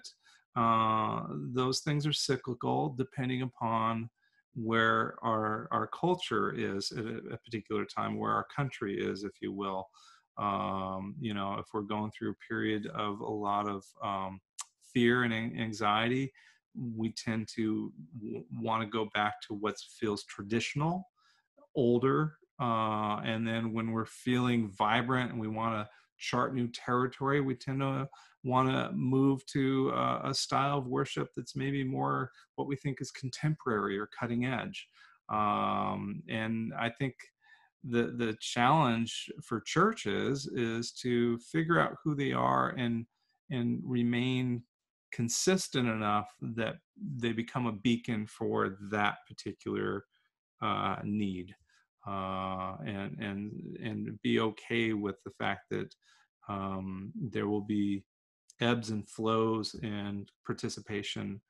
uh, 0.56 1.24
those 1.54 1.80
things 1.80 2.06
are 2.06 2.14
cyclical 2.14 2.96
depending 2.98 3.42
upon 3.42 4.10
where 4.56 5.16
our 5.22 5.68
our 5.72 5.88
culture 5.88 6.54
is 6.56 6.92
at 6.92 7.06
a, 7.06 7.18
a, 7.32 7.38
particular 7.38 7.86
time, 7.86 8.18
where 8.18 8.32
our 8.32 8.46
country 8.56 9.00
is, 9.00 9.24
if 9.24 9.32
you 9.42 9.54
will. 9.54 9.88
Um, 10.38 11.16
you 11.20 11.34
know, 11.34 11.56
if 11.60 11.66
we're 11.74 11.82
going 11.82 12.12
through 12.12 12.32
a 12.32 12.48
period 12.48 12.88
of 12.88 13.20
a 13.20 13.30
lot 13.30 13.68
of 13.68 13.84
um, 14.04 14.40
fear 14.94 15.24
and 15.24 15.34
anxiety, 15.34 16.32
we 16.76 17.14
tend 17.14 17.48
to 17.56 17.92
w- 18.22 18.44
want 18.54 18.82
to 18.82 18.88
go 18.88 19.10
back 19.14 19.36
to 19.48 19.54
what 19.54 19.76
feels 20.00 20.24
traditional, 20.26 21.06
older, 21.80 22.36
uh, 22.60 23.22
and 23.24 23.48
then 23.48 23.74
when 23.74 23.92
we're 23.92 24.06
feeling 24.06 24.70
vibrant 24.70 25.32
and 25.32 25.40
we 25.40 25.48
want 25.48 25.74
to 25.76 25.90
chart 26.18 26.54
new 26.54 26.68
territory, 26.68 27.40
we 27.40 27.56
tend 27.56 27.80
to 27.80 28.08
want 28.44 28.70
to 28.70 28.92
move 28.94 29.46
to 29.48 29.92
uh, 29.94 30.22
a 30.26 30.34
style 30.34 30.78
of 30.78 30.88
worship 30.88 31.30
that's 31.36 31.56
maybe 31.56 31.84
more 31.84 32.32
what 32.56 32.68
we 32.68 32.76
think 32.76 33.02
is 33.02 33.12
contemporary 33.12 33.98
or 33.98 34.10
cutting 34.20 34.46
edge. 34.46 34.88
Um, 35.30 36.22
and 36.28 36.74
I 36.78 36.90
think 36.90 37.16
the 37.84 38.14
the 38.18 38.36
challenge 38.42 39.30
for 39.42 39.62
churches 39.62 40.48
is 40.48 40.92
to 40.92 41.38
figure 41.38 41.80
out 41.80 41.96
who 42.04 42.14
they 42.14 42.34
are 42.34 42.72
and 42.78 43.06
and 43.52 43.82
remain 43.86 44.64
consistent 45.12 45.88
enough 45.88 46.28
that 46.42 46.76
they 47.16 47.32
become 47.32 47.68
a 47.68 47.72
beacon 47.72 48.28
for 48.28 48.78
that 48.92 49.16
particular 49.28 50.06
uh, 50.62 50.98
need 51.04 51.56
uh, 52.08 52.76
and 52.86 53.18
and 53.20 53.78
and 53.84 54.22
be 54.22 54.40
okay 54.40 54.94
with 54.94 55.16
the 55.24 55.32
fact 55.32 55.66
that 55.70 55.94
um, 56.48 57.12
there 57.16 57.48
will 57.48 57.62
be 57.62 58.04
ebbs 58.62 58.90
and 58.90 59.08
flows 59.08 59.76
and 59.84 60.32
participation 60.46 61.42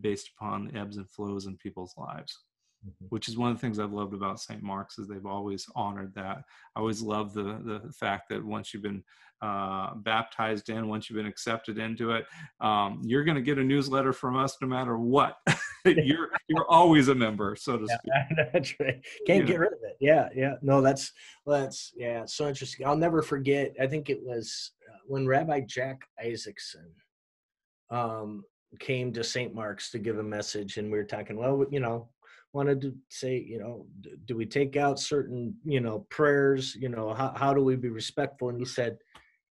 based 0.00 0.30
upon 0.36 0.76
ebbs 0.76 0.96
and 0.96 1.10
flows 1.10 1.46
in 1.46 1.56
people's 1.56 1.94
lives 1.96 2.44
mm-hmm. 2.86 3.06
which 3.08 3.28
is 3.28 3.36
one 3.36 3.50
of 3.50 3.56
the 3.56 3.60
things 3.60 3.78
i've 3.78 3.92
loved 3.92 4.14
about 4.14 4.40
st 4.40 4.62
mark's 4.62 4.98
is 4.98 5.08
they've 5.08 5.26
always 5.26 5.66
honored 5.74 6.12
that. 6.14 6.42
I 6.76 6.80
always 6.80 7.02
love 7.02 7.34
the 7.34 7.60
the 7.64 7.92
fact 7.92 8.28
that 8.30 8.44
once 8.44 8.72
you've 8.72 8.82
been 8.82 9.02
uh, 9.40 9.94
baptized 9.94 10.68
in 10.68 10.88
once 10.88 11.08
you've 11.08 11.16
been 11.16 11.26
accepted 11.26 11.78
into 11.78 12.10
it 12.10 12.26
um, 12.60 13.00
you're 13.04 13.24
going 13.24 13.36
to 13.36 13.42
get 13.42 13.58
a 13.58 13.62
newsletter 13.62 14.12
from 14.12 14.36
us 14.36 14.56
no 14.60 14.68
matter 14.68 14.98
what. 14.98 15.36
You're 15.84 16.30
you're 16.48 16.68
always 16.68 17.06
a 17.06 17.14
member 17.14 17.54
so 17.54 17.78
to 17.78 17.86
speak. 17.86 17.98
yeah, 18.04 18.44
that's 18.52 18.74
right. 18.80 19.00
Can't 19.28 19.46
get 19.46 19.60
rid 19.60 19.72
of 19.72 19.78
it. 19.84 19.96
Yeah 20.00 20.28
yeah. 20.34 20.54
No 20.60 20.82
that's 20.82 21.12
that's 21.46 21.92
yeah 21.96 22.24
so 22.26 22.48
interesting. 22.48 22.84
I'll 22.84 22.96
never 22.96 23.22
forget 23.22 23.74
i 23.80 23.86
think 23.86 24.10
it 24.10 24.20
was 24.22 24.72
when 25.08 25.26
Rabbi 25.26 25.60
Jack 25.60 26.02
Isaacson 26.22 26.90
um, 27.90 28.44
came 28.78 29.12
to 29.12 29.24
St. 29.24 29.54
Mark's 29.54 29.90
to 29.90 29.98
give 29.98 30.18
a 30.18 30.22
message, 30.22 30.76
and 30.76 30.92
we 30.92 30.98
were 30.98 31.04
talking, 31.04 31.36
well, 31.36 31.64
you 31.70 31.80
know, 31.80 32.08
wanted 32.52 32.80
to 32.82 32.94
say, 33.08 33.44
you 33.46 33.58
know, 33.58 33.86
do 34.24 34.36
we 34.36 34.46
take 34.46 34.76
out 34.76 34.98
certain, 34.98 35.54
you 35.64 35.80
know, 35.80 36.06
prayers? 36.10 36.74
You 36.74 36.88
know, 36.88 37.12
how, 37.12 37.32
how 37.36 37.54
do 37.54 37.62
we 37.62 37.76
be 37.76 37.88
respectful? 37.88 38.48
And 38.48 38.58
he 38.58 38.64
said, 38.64 38.98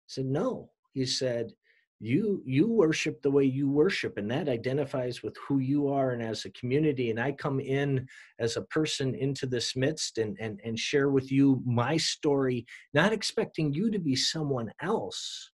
said 0.07 0.26
no. 0.26 0.70
He 0.92 1.07
said, 1.07 1.53
you 2.00 2.42
you 2.46 2.66
worship 2.66 3.20
the 3.20 3.31
way 3.31 3.44
you 3.44 3.70
worship 3.70 4.16
and 4.16 4.31
that 4.31 4.48
identifies 4.48 5.22
with 5.22 5.37
who 5.46 5.59
you 5.59 5.88
are 5.88 6.12
and 6.12 6.22
as 6.22 6.46
a 6.46 6.50
community 6.53 7.11
and 7.11 7.20
i 7.20 7.31
come 7.31 7.61
in 7.61 8.07
as 8.38 8.57
a 8.57 8.62
person 8.62 9.14
into 9.14 9.46
this 9.46 9.76
midst 9.76 10.16
and 10.16 10.37
and, 10.40 10.59
and 10.64 10.79
share 10.79 11.11
with 11.11 11.31
you 11.31 11.62
my 11.66 11.98
story 11.98 12.64
not 12.94 13.12
expecting 13.12 13.70
you 13.72 13.90
to 13.90 13.98
be 13.98 14.16
someone 14.16 14.72
else 14.81 15.50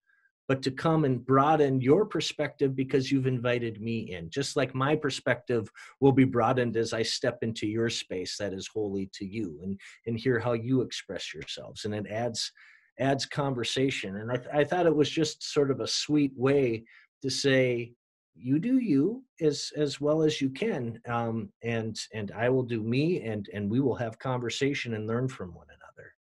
but 0.48 0.62
to 0.62 0.70
come 0.70 1.04
and 1.04 1.24
broaden 1.24 1.80
your 1.80 2.04
perspective 2.04 2.76
because 2.76 3.10
you've 3.10 3.26
invited 3.26 3.80
me 3.80 4.12
in. 4.12 4.30
Just 4.30 4.56
like 4.56 4.74
my 4.74 4.94
perspective 4.94 5.70
will 6.00 6.12
be 6.12 6.24
broadened 6.24 6.76
as 6.76 6.92
i 6.92 7.02
step 7.02 7.38
into 7.42 7.66
your 7.66 7.90
space 7.90 8.36
that 8.36 8.52
is 8.52 8.68
holy 8.68 9.10
to 9.12 9.24
you 9.24 9.58
and 9.62 9.78
and 10.06 10.18
hear 10.18 10.38
how 10.38 10.52
you 10.52 10.82
express 10.82 11.34
yourselves. 11.34 11.84
And 11.84 11.94
it 11.94 12.06
adds 12.06 12.52
adds 12.98 13.26
conversation. 13.26 14.16
And 14.16 14.30
I, 14.30 14.36
th- 14.36 14.54
I 14.54 14.64
thought 14.64 14.86
it 14.86 14.96
was 14.96 15.10
just 15.10 15.42
sort 15.52 15.70
of 15.70 15.80
a 15.80 15.86
sweet 15.86 16.32
way 16.34 16.84
to 17.22 17.28
say, 17.30 17.92
you 18.38 18.58
do 18.58 18.78
you 18.78 19.22
as 19.40 19.72
as 19.76 20.00
well 20.00 20.22
as 20.22 20.40
you 20.40 20.50
can 20.50 21.00
um, 21.08 21.48
and 21.62 21.98
and 22.12 22.32
i 22.32 22.48
will 22.50 22.62
do 22.62 22.82
me 22.82 23.22
and 23.22 23.48
and 23.54 23.70
we 23.70 23.80
will 23.80 23.94
have 23.94 24.18
conversation 24.18 24.94
and 24.94 25.06
learn 25.06 25.26
from 25.28 25.54
one 25.54 25.66
another. 25.68 26.12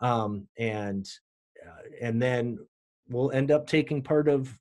Um, 0.00 0.48
and 0.58 1.08
uh, 1.64 1.82
and 2.00 2.20
then 2.20 2.58
we'll 3.08 3.30
end 3.32 3.50
up 3.50 3.66
taking 3.66 4.02
part 4.02 4.28
of 4.28 4.58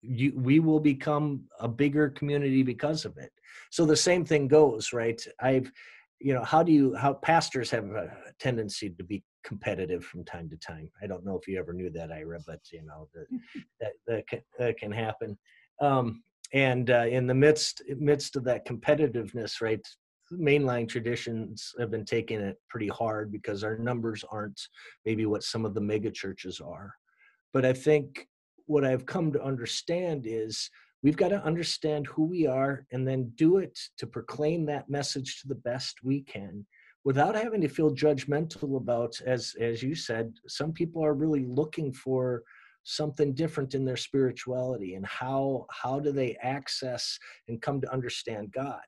you 0.00 0.32
we 0.36 0.58
will 0.58 0.80
become 0.80 1.44
a 1.60 1.68
bigger 1.68 2.08
community 2.10 2.62
because 2.62 3.04
of 3.04 3.16
it 3.18 3.32
so 3.70 3.84
the 3.84 3.96
same 3.96 4.24
thing 4.24 4.48
goes 4.48 4.92
right 4.92 5.24
i've 5.40 5.70
you 6.18 6.34
know 6.34 6.42
how 6.42 6.62
do 6.62 6.72
you 6.72 6.94
how 6.94 7.12
pastors 7.14 7.70
have 7.70 7.84
a 7.84 8.10
tendency 8.38 8.90
to 8.90 9.04
be 9.04 9.22
competitive 9.44 10.04
from 10.04 10.24
time 10.24 10.48
to 10.50 10.56
time. 10.56 10.90
I 11.02 11.06
don't 11.06 11.24
know 11.24 11.36
if 11.36 11.46
you 11.46 11.58
ever 11.58 11.72
knew 11.72 11.90
that, 11.90 12.12
Ira, 12.12 12.38
but 12.46 12.60
you 12.72 12.82
know 12.82 13.08
that 13.80 13.92
that 14.06 14.26
can, 14.26 14.40
that 14.58 14.78
can 14.78 14.92
happen. 14.92 15.38
Um, 15.80 16.22
and 16.52 16.90
uh, 16.90 17.06
in 17.08 17.26
the 17.26 17.34
midst 17.34 17.82
midst 17.98 18.36
of 18.36 18.44
that 18.44 18.66
competitiveness, 18.66 19.60
right, 19.60 19.84
mainline 20.32 20.88
traditions 20.88 21.72
have 21.78 21.90
been 21.90 22.04
taking 22.04 22.40
it 22.40 22.56
pretty 22.68 22.88
hard 22.88 23.32
because 23.32 23.64
our 23.64 23.78
numbers 23.78 24.24
aren't 24.30 24.60
maybe 25.04 25.26
what 25.26 25.42
some 25.42 25.64
of 25.64 25.74
the 25.74 25.80
mega 25.80 26.10
churches 26.10 26.60
are. 26.60 26.94
But 27.52 27.64
I 27.64 27.72
think 27.72 28.28
what 28.66 28.84
I've 28.84 29.06
come 29.06 29.32
to 29.32 29.42
understand 29.42 30.24
is 30.26 30.70
we've 31.02 31.16
got 31.16 31.28
to 31.28 31.44
understand 31.44 32.06
who 32.06 32.24
we 32.24 32.46
are 32.46 32.86
and 32.92 33.06
then 33.06 33.32
do 33.36 33.58
it 33.58 33.78
to 33.98 34.06
proclaim 34.06 34.64
that 34.66 34.88
message 34.88 35.40
to 35.40 35.48
the 35.48 35.56
best 35.56 35.98
we 36.02 36.22
can 36.22 36.64
without 37.04 37.34
having 37.34 37.60
to 37.60 37.68
feel 37.68 37.94
judgmental 37.94 38.76
about 38.76 39.20
as 39.26 39.54
as 39.60 39.82
you 39.82 39.94
said 39.94 40.32
some 40.46 40.72
people 40.72 41.04
are 41.04 41.14
really 41.14 41.44
looking 41.44 41.92
for 41.92 42.42
something 42.84 43.32
different 43.32 43.74
in 43.74 43.84
their 43.84 43.96
spirituality 43.96 44.94
and 44.94 45.06
how 45.06 45.66
how 45.70 46.00
do 46.00 46.12
they 46.12 46.36
access 46.42 47.18
and 47.48 47.62
come 47.62 47.80
to 47.80 47.92
understand 47.92 48.52
god. 48.52 48.80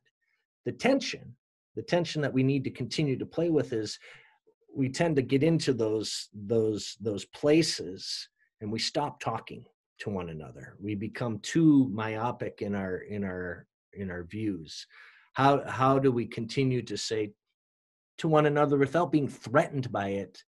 The 0.65 0.73
tension 0.73 1.37
the 1.77 1.83
tension 1.83 2.23
that 2.23 2.33
we 2.33 2.43
need 2.43 2.65
to 2.65 2.71
continue 2.71 3.19
to 3.19 3.27
play 3.27 3.51
with 3.51 3.73
is 3.73 3.99
we 4.75 4.89
tend 4.89 5.17
to 5.17 5.23
get 5.23 5.43
into 5.43 5.73
those 5.73 6.29
those 6.33 6.97
those 7.01 7.25
places 7.27 8.29
and 8.65 8.73
we 8.73 8.79
stop 8.79 9.21
talking 9.21 9.63
to 9.99 10.09
one 10.09 10.31
another. 10.31 10.75
We 10.81 10.95
become 10.95 11.39
too 11.41 11.91
myopic 11.93 12.63
in 12.63 12.75
our 12.75 12.97
in 12.97 13.23
our 13.23 13.67
in 13.93 14.11
our 14.11 14.25
views. 14.25 14.87
How 15.35 15.63
how 15.69 15.99
do 15.99 16.11
we 16.11 16.27
continue 16.27 16.81
to 16.83 16.97
say 16.97 17.35
to 18.19 18.27
one 18.27 18.47
another 18.47 18.79
without 18.79 19.13
being 19.13 19.29
threatened 19.29 19.93
by 19.93 20.09
it 20.09 20.43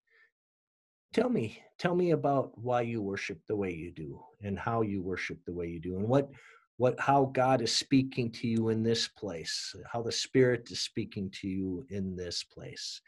tell 1.13 1.29
me 1.29 1.61
tell 1.79 1.95
me 1.95 2.13
about 2.13 2.57
why 2.57 2.81
you 2.81 3.03
worship 3.03 3.41
the 3.47 3.57
way 3.57 3.73
you 3.73 3.91
do 3.91 4.21
and 4.43 4.59
how 4.59 4.83
you 4.83 5.03
worship 5.03 5.45
the 5.45 5.53
way 5.53 5.67
you 5.67 5.81
do 5.81 5.97
and 5.97 6.09
what 6.09 6.31
what 6.77 6.99
how 7.01 7.25
god 7.35 7.61
is 7.61 7.75
speaking 7.75 8.31
to 8.31 8.47
you 8.47 8.69
in 8.69 8.83
this 8.83 9.09
place 9.09 9.75
how 9.93 10.01
the 10.01 10.13
spirit 10.13 10.71
is 10.71 10.81
speaking 10.81 11.29
to 11.31 11.49
you 11.49 11.85
in 11.91 12.17
this 12.17 12.45
place. 12.45 13.01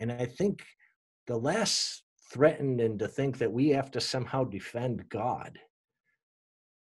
And 0.00 0.10
i 0.10 0.26
think 0.26 0.64
the 1.28 1.36
less 1.36 2.02
threatened 2.30 2.80
and 2.80 2.98
to 2.98 3.08
think 3.08 3.38
that 3.38 3.52
we 3.52 3.68
have 3.70 3.90
to 3.92 4.00
somehow 4.00 4.44
defend 4.44 5.08
god. 5.08 5.58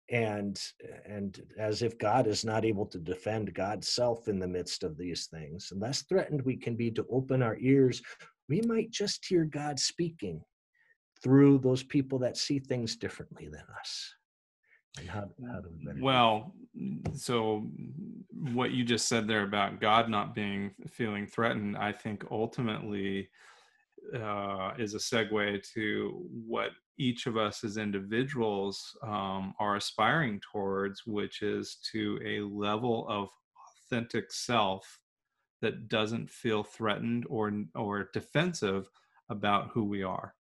And 0.09 0.59
and 1.05 1.41
as 1.57 1.81
if 1.81 1.97
god 1.97 2.27
is 2.27 2.45
not 2.45 2.63
able 2.63 2.85
to 2.85 2.97
defend 2.97 3.53
god's 3.53 3.89
self 3.89 4.29
in 4.29 4.39
the 4.39 4.47
midst 4.47 4.83
of 4.83 4.97
these 4.97 5.27
things 5.27 5.67
and 5.71 5.81
less 5.81 6.03
threatened 6.03 6.41
we 6.43 6.55
can 6.55 6.77
be 6.77 6.89
to 6.91 7.05
open 7.11 7.43
our 7.43 7.57
ears 7.59 8.01
we 8.47 8.61
might 8.61 8.89
just 8.89 9.25
hear 9.25 9.43
god 9.43 9.77
speaking 9.77 10.41
through 11.21 11.57
those 11.59 11.83
people 11.83 12.19
that 12.19 12.37
see 12.37 12.59
things 12.59 12.95
differently 12.95 13.47
than 13.47 13.63
us. 13.79 14.13
How, 15.07 15.29
how 15.45 15.61
we 15.93 16.01
well 16.01 16.55
so 17.13 17.69
what 18.53 18.71
you 18.71 18.83
just 18.83 19.07
said 19.07 19.27
there 19.27 19.43
about 19.43 19.79
god 19.79 20.09
not 20.09 20.33
being 20.33 20.71
feeling 20.89 21.27
threatened 21.27 21.77
i 21.77 21.91
think 21.91 22.25
ultimately 22.31 23.29
uh, 24.15 24.73
is 24.77 24.93
a 24.93 24.97
segue 24.97 25.61
to 25.73 26.25
what 26.45 26.71
each 26.97 27.27
of 27.27 27.37
us 27.37 27.63
as 27.63 27.77
individuals 27.77 28.97
um, 29.03 29.53
are 29.59 29.75
aspiring 29.75 30.41
towards, 30.51 31.05
which 31.05 31.41
is 31.41 31.77
to 31.91 32.19
a 32.25 32.39
level 32.41 33.05
of 33.09 33.29
authentic 33.91 34.31
self 34.31 34.99
that 35.61 35.87
doesn't 35.89 36.29
feel 36.29 36.63
threatened 36.63 37.25
or 37.29 37.51
or 37.75 38.09
defensive 38.13 38.89
about 39.29 39.69
who 39.73 39.83
we 39.83 40.03
are. 40.03 40.33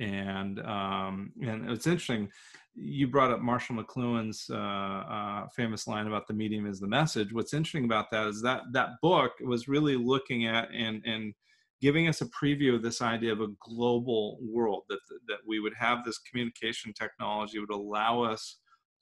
And 0.00 0.60
um, 0.60 1.32
and 1.42 1.70
it's 1.70 1.86
interesting. 1.86 2.30
You 2.74 3.06
brought 3.06 3.30
up 3.30 3.40
Marshall 3.40 3.76
McLuhan's 3.76 4.48
uh, 4.50 4.56
uh, 4.56 5.48
famous 5.48 5.86
line 5.86 6.06
about 6.06 6.26
the 6.26 6.32
medium 6.32 6.66
is 6.66 6.80
the 6.80 6.86
message. 6.86 7.32
What's 7.32 7.52
interesting 7.52 7.84
about 7.84 8.10
that 8.12 8.26
is 8.28 8.40
that 8.42 8.62
that 8.72 9.00
book 9.02 9.32
was 9.44 9.68
really 9.68 9.96
looking 9.96 10.46
at 10.46 10.70
and 10.72 11.02
and 11.04 11.34
giving 11.82 12.08
us 12.08 12.20
a 12.20 12.26
preview 12.26 12.74
of 12.74 12.82
this 12.82 13.02
idea 13.02 13.32
of 13.32 13.40
a 13.40 13.48
global 13.60 14.38
world 14.40 14.84
that 14.88 15.00
that 15.26 15.38
we 15.46 15.60
would 15.60 15.74
have 15.74 16.04
this 16.04 16.18
communication 16.18 16.92
technology 16.92 17.58
would 17.58 17.70
allow 17.70 18.22
us 18.22 18.58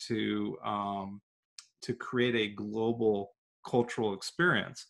to 0.09 0.57
um, 0.65 1.21
to 1.83 1.95
create 1.95 2.35
a 2.35 2.55
global 2.55 3.33
cultural 3.69 4.15
experience. 4.15 4.87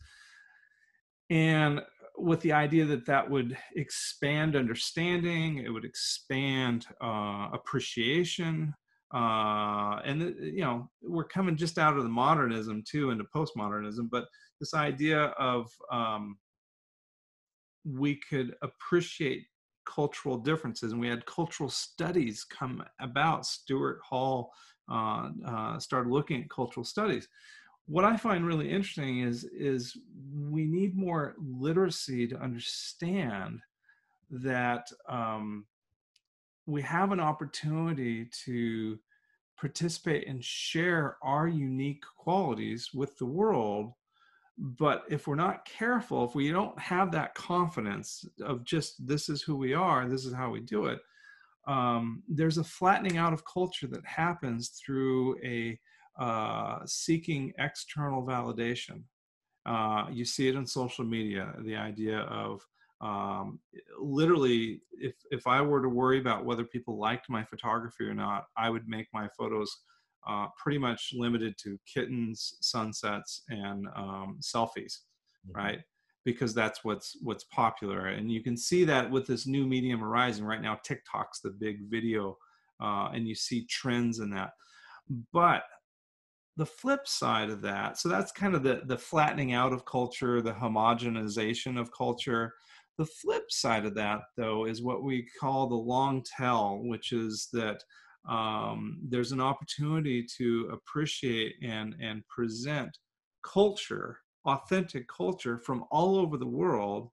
And 1.29 1.83
with 2.16 2.40
the 2.40 2.53
idea 2.53 2.85
that 2.85 3.07
that 3.07 3.29
would 3.29 3.57
expand 3.76 4.55
understanding 4.55 5.59
it 5.59 5.70
would 5.70 5.85
expand 5.85 6.87
uh, 7.03 7.48
appreciation 7.53 8.74
uh, 9.14 10.00
and 10.05 10.37
you 10.40 10.61
know 10.61 10.88
we're 11.03 11.24
coming 11.24 11.57
just 11.57 11.79
out 11.79 11.96
of 11.96 12.03
the 12.03 12.09
modernism 12.09 12.83
too 12.87 13.11
into 13.11 13.24
postmodernism 13.35 14.09
but 14.11 14.26
this 14.61 14.74
idea 14.74 15.26
of 15.38 15.70
um, 15.90 16.37
we 17.85 18.16
could 18.29 18.55
appreciate 18.62 19.47
cultural 19.87 20.37
differences 20.37 20.93
and 20.93 21.01
we 21.01 21.09
had 21.09 21.25
cultural 21.27 21.69
studies 21.69 22.45
come 22.45 22.83
about. 23.01 23.47
Stuart 23.47 24.01
hall 24.09 24.53
uh, 24.90 25.31
uh, 25.47 25.79
started 25.79 26.11
looking 26.11 26.43
at 26.43 26.51
cultural 26.51 26.85
studies. 26.85 27.29
What 27.87 28.05
i 28.05 28.16
find 28.16 28.47
really 28.47 28.71
interesting 28.71 29.21
is 29.21 29.45
is 29.45 29.97
we 30.33 30.64
need 30.64 30.97
more 30.97 31.35
literacy 31.38 32.29
to 32.29 32.40
understand 32.40 33.61
that 34.31 34.87
um, 35.09 35.66
we 36.66 36.83
have 36.83 37.11
an 37.11 37.19
opportunity 37.19 38.29
to 38.45 38.99
participate 39.59 40.29
and 40.29 40.43
share 40.45 41.16
our 41.23 41.49
unique 41.49 42.05
qualities 42.16 42.90
with 42.95 43.16
the 43.19 43.27
world 43.27 43.93
but 44.61 45.05
if 45.09 45.27
we're 45.27 45.35
not 45.35 45.64
careful 45.64 46.25
if 46.25 46.35
we 46.35 46.53
don't 46.53 46.79
have 46.79 47.11
that 47.11 47.35
confidence 47.35 48.27
of 48.42 48.62
just 48.62 49.07
this 49.07 49.31
is 49.31 49.40
who 49.40 49.57
we 49.57 49.73
are 49.73 50.07
this 50.09 50.27
is 50.27 50.35
how 50.35 50.51
we 50.51 50.61
do 50.61 50.87
it 50.87 51.01
um, 51.66 52.23
there's 52.29 52.59
a 52.59 52.64
flattening 52.64 53.16
out 53.16 53.33
of 53.33 53.44
culture 53.44 53.87
that 53.87 54.05
happens 54.05 54.70
through 54.70 55.38
a 55.44 55.79
uh, 56.18 56.81
seeking 56.85 57.53
external 57.59 58.23
validation. 58.23 59.03
Uh, 59.66 60.07
you 60.11 60.25
see 60.25 60.49
it 60.49 60.55
in 60.55 60.66
social 60.66 61.05
media 61.05 61.55
the 61.61 61.77
idea 61.77 62.20
of 62.20 62.61
um, 63.01 63.59
literally 63.99 64.81
if 64.92 65.14
if 65.31 65.46
i 65.46 65.61
were 65.62 65.81
to 65.81 65.88
worry 65.88 66.18
about 66.18 66.44
whether 66.44 66.64
people 66.64 66.99
liked 66.99 67.31
my 67.31 67.42
photography 67.44 68.05
or 68.05 68.14
not 68.14 68.44
i 68.59 68.68
would 68.68 68.87
make 68.88 69.07
my 69.14 69.29
photos 69.38 69.75
uh, 70.29 70.47
pretty 70.57 70.79
much 70.79 71.13
limited 71.15 71.55
to 71.63 71.79
kittens, 71.93 72.57
sunsets, 72.61 73.43
and 73.49 73.87
um, 73.97 74.39
selfies, 74.41 74.99
mm-hmm. 75.47 75.53
right? 75.55 75.81
Because 76.25 76.55
that's 76.55 76.85
what's 76.85 77.17
what's 77.23 77.45
popular, 77.45 78.09
and 78.09 78.31
you 78.31 78.43
can 78.43 78.57
see 78.57 78.85
that 78.85 79.11
with 79.11 79.27
this 79.27 79.47
new 79.47 79.67
medium 79.67 80.05
arising 80.05 80.45
right 80.45 80.61
now. 80.61 80.79
TikTok's 80.85 81.41
the 81.41 81.51
big 81.51 81.79
video, 81.89 82.37
uh, 82.83 83.09
and 83.15 83.27
you 83.27 83.35
see 83.35 83.67
trends 83.67 84.19
in 84.19 84.31
that. 84.31 84.51
But 85.33 85.63
the 86.57 86.67
flip 86.67 87.09
side 87.09 87.49
of 87.49 87.63
that, 87.63 87.99
so 87.99 88.11
that's 88.11 88.33
kind 88.33 88.55
of 88.55 88.63
the 88.63 88.83
the 88.85 88.99
flattening 88.99 89.55
out 89.55 89.73
of 89.73 89.87
culture, 89.87 90.43
the 90.43 90.53
homogenization 90.53 91.81
of 91.81 91.91
culture. 91.93 92.53
The 92.99 93.07
flip 93.07 93.45
side 93.49 93.87
of 93.87 93.95
that, 93.95 94.21
though, 94.37 94.67
is 94.67 94.83
what 94.83 95.03
we 95.03 95.27
call 95.41 95.69
the 95.69 95.75
long 95.75 96.23
tail, 96.37 96.81
which 96.83 97.13
is 97.13 97.49
that 97.55 97.83
um, 98.29 98.99
there's 99.09 99.33
an 99.33 99.41
opportunity 99.41 100.25
to 100.39 100.71
appreciate 100.73 101.55
and 101.63 101.95
and 102.01 102.27
present 102.29 102.99
culture 103.43 104.19
authentic 104.47 105.07
culture 105.09 105.59
from 105.59 105.85
all 105.91 106.17
over 106.17 106.37
the 106.37 106.47
world 106.47 107.11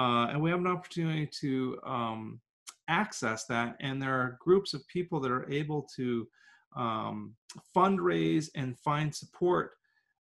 uh, 0.00 0.28
and 0.30 0.40
we 0.40 0.50
have 0.50 0.60
an 0.60 0.66
opportunity 0.66 1.26
to 1.26 1.78
um, 1.84 2.40
access 2.88 3.44
that 3.44 3.76
and 3.80 4.00
there 4.00 4.14
are 4.14 4.38
groups 4.40 4.74
of 4.74 4.86
people 4.88 5.20
that 5.20 5.30
are 5.30 5.50
able 5.50 5.86
to 5.96 6.26
um, 6.76 7.34
fundraise 7.74 8.48
and 8.54 8.78
find 8.78 9.14
support 9.14 9.72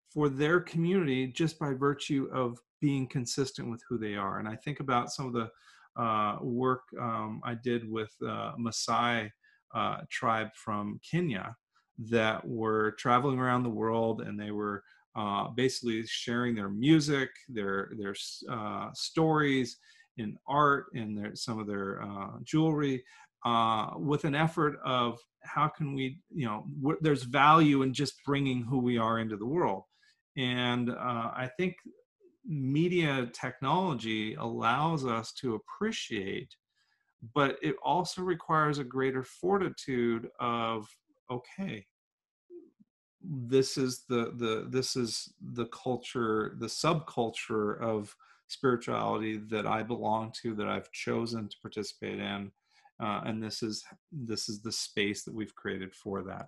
for 0.10 0.30
their 0.30 0.60
community 0.60 1.28
just 1.28 1.60
by 1.60 1.74
virtue 1.74 2.30
of 2.32 2.58
being 2.80 3.08
consistent 3.08 3.70
with 3.70 3.82
who 3.88 3.98
they 3.98 4.16
are. 4.16 4.40
And 4.40 4.48
i 4.48 4.56
think 4.56 4.80
about 4.80 5.12
some 5.12 5.28
of 5.28 5.34
the 5.34 5.50
uh, 6.02 6.38
work 6.42 6.84
um, 7.00 7.42
i 7.44 7.54
did 7.54 7.90
with 7.90 8.14
uh, 8.22 8.52
Maasai 8.60 9.30
uh, 9.76 9.98
tribe 10.10 10.50
from 10.56 11.00
Kenya 11.10 11.56
that 12.10 12.46
were 12.48 12.92
traveling 12.98 13.40
around 13.40 13.64
the 13.64 13.70
world 13.70 14.22
and 14.22 14.40
they 14.40 14.52
were 14.52 14.84
uh, 15.16 15.50
basically 15.50 16.06
sharing 16.06 16.56
their 16.56 16.70
music, 16.70 17.30
their 17.48 17.92
their 17.98 18.16
uh, 18.50 18.90
stories 18.94 19.78
in 20.18 20.38
art 20.48 20.88
and 20.94 21.18
their, 21.18 21.36
some 21.36 21.60
of 21.60 21.68
their 21.68 22.02
uh, 22.02 22.32
jewelry 22.44 23.04
uh, 23.46 23.92
with 23.98 24.26
an 24.26 24.36
effort 24.36 24.80
of 24.84 25.20
how 25.44 25.68
can 25.68 25.94
we, 25.94 26.20
you 26.34 26.46
know, 26.46 26.66
there's 27.02 27.24
value 27.24 27.84
in 27.84 27.94
just 27.94 28.16
bringing 28.26 28.64
who 28.64 28.80
we 28.80 28.98
are 28.98 29.20
into 29.20 29.38
the 29.38 29.46
world. 29.46 29.84
And 30.36 30.90
uh, 30.90 31.32
I 31.36 31.50
think 31.58 31.76
media 32.46 33.30
technology 33.34 34.36
allows 34.36 35.06
us 35.06 35.32
to 35.34 35.56
appreciate 35.56 36.56
but 37.34 37.58
it 37.62 37.76
also 37.84 38.22
requires 38.22 38.78
a 38.78 38.84
greater 38.84 39.24
fortitude 39.24 40.30
of 40.40 40.88
okay 41.32 41.86
this 43.22 43.78
is 43.78 44.04
the 44.08 44.34
the 44.38 44.68
this 44.70 44.96
is 44.96 45.34
the 45.54 45.66
culture 45.68 46.56
the 46.60 46.68
subculture 46.68 47.80
of 47.82 48.16
spirituality 48.48 49.38
that 49.38 49.66
i 49.66 49.82
belong 49.82 50.32
to 50.40 50.54
that 50.54 50.68
i've 50.68 50.92
chosen 50.92 51.48
to 51.48 51.56
participate 51.62 52.20
in 52.20 52.52
uh, 53.02 53.22
and 53.26 53.44
this 53.44 53.62
is 53.62 53.84
this 54.12 54.48
is 54.48 54.62
the 54.62 54.72
space 54.72 55.24
that 55.24 55.34
we've 55.34 55.56
created 55.56 55.94
for 55.94 56.24
that. 56.24 56.48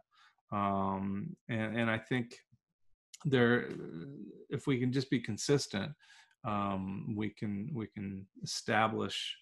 Um, 0.51 1.35
and, 1.49 1.77
and 1.77 1.89
i 1.89 1.97
think 1.97 2.35
there 3.25 3.69
if 4.49 4.67
we 4.67 4.79
can 4.79 4.93
just 4.93 5.09
be 5.09 5.19
consistent 5.19 5.91
um, 6.45 7.15
we 7.17 7.29
can 7.29 7.69
we 7.73 7.87
can 7.87 8.25
establish 8.43 9.35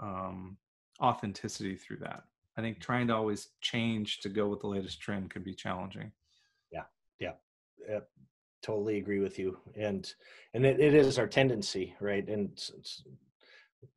um, 0.00 0.56
authenticity 1.02 1.76
through 1.76 1.98
that. 1.98 2.24
I 2.56 2.60
think 2.60 2.78
trying 2.78 3.06
to 3.08 3.16
always 3.16 3.48
change 3.60 4.20
to 4.20 4.28
go 4.28 4.48
with 4.48 4.60
the 4.60 4.68
latest 4.68 5.00
trend 5.00 5.30
could 5.30 5.44
be 5.44 5.54
challenging. 5.54 6.12
Yeah, 6.70 6.84
yeah, 7.18 7.32
yeah 7.88 8.00
totally 8.62 8.98
agree 8.98 9.20
with 9.20 9.38
you. 9.38 9.58
And 9.76 10.12
and 10.54 10.64
it, 10.64 10.80
it 10.80 10.94
is 10.94 11.18
our 11.18 11.26
tendency, 11.26 11.94
right? 12.00 12.26
And 12.28 12.50
it's, 12.52 12.70
it's 12.70 13.02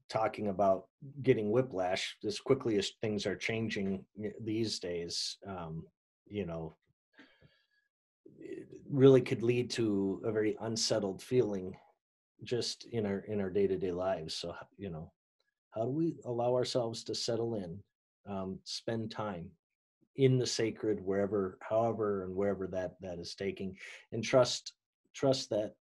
talking 0.10 0.48
about 0.48 0.88
getting 1.22 1.52
whiplash 1.52 2.18
as 2.26 2.40
quickly 2.40 2.78
as 2.78 2.92
things 3.02 3.26
are 3.26 3.36
changing 3.36 4.04
these 4.42 4.80
days. 4.80 5.38
Um, 5.48 5.86
you 6.28 6.46
know, 6.46 6.76
really 8.90 9.22
could 9.22 9.44
lead 9.44 9.70
to 9.72 10.22
a 10.26 10.32
very 10.32 10.58
unsettled 10.62 11.22
feeling 11.22 11.76
just 12.44 12.86
in 12.92 13.06
our 13.06 13.20
in 13.20 13.40
our 13.40 13.50
day-to-day 13.50 13.92
lives 13.92 14.36
so 14.36 14.54
you 14.78 14.90
know 14.90 15.12
how 15.76 15.84
do 15.84 15.90
we 15.90 16.16
allow 16.26 16.54
ourselves 16.54 17.04
to 17.04 17.14
settle 17.16 17.56
in 17.56 17.80
um, 18.28 18.58
spend 18.64 19.12
time 19.12 19.50
in 20.16 20.38
the 20.38 20.46
sacred 20.46 21.00
wherever 21.04 21.58
however 21.62 22.24
and 22.24 22.34
wherever 22.34 22.68
that 22.68 22.96
that 23.02 23.20
is 23.20 23.36
taking 23.36 23.76
and 24.12 24.24
trust 24.24 24.74
trust 25.14 25.50
that 25.50 25.74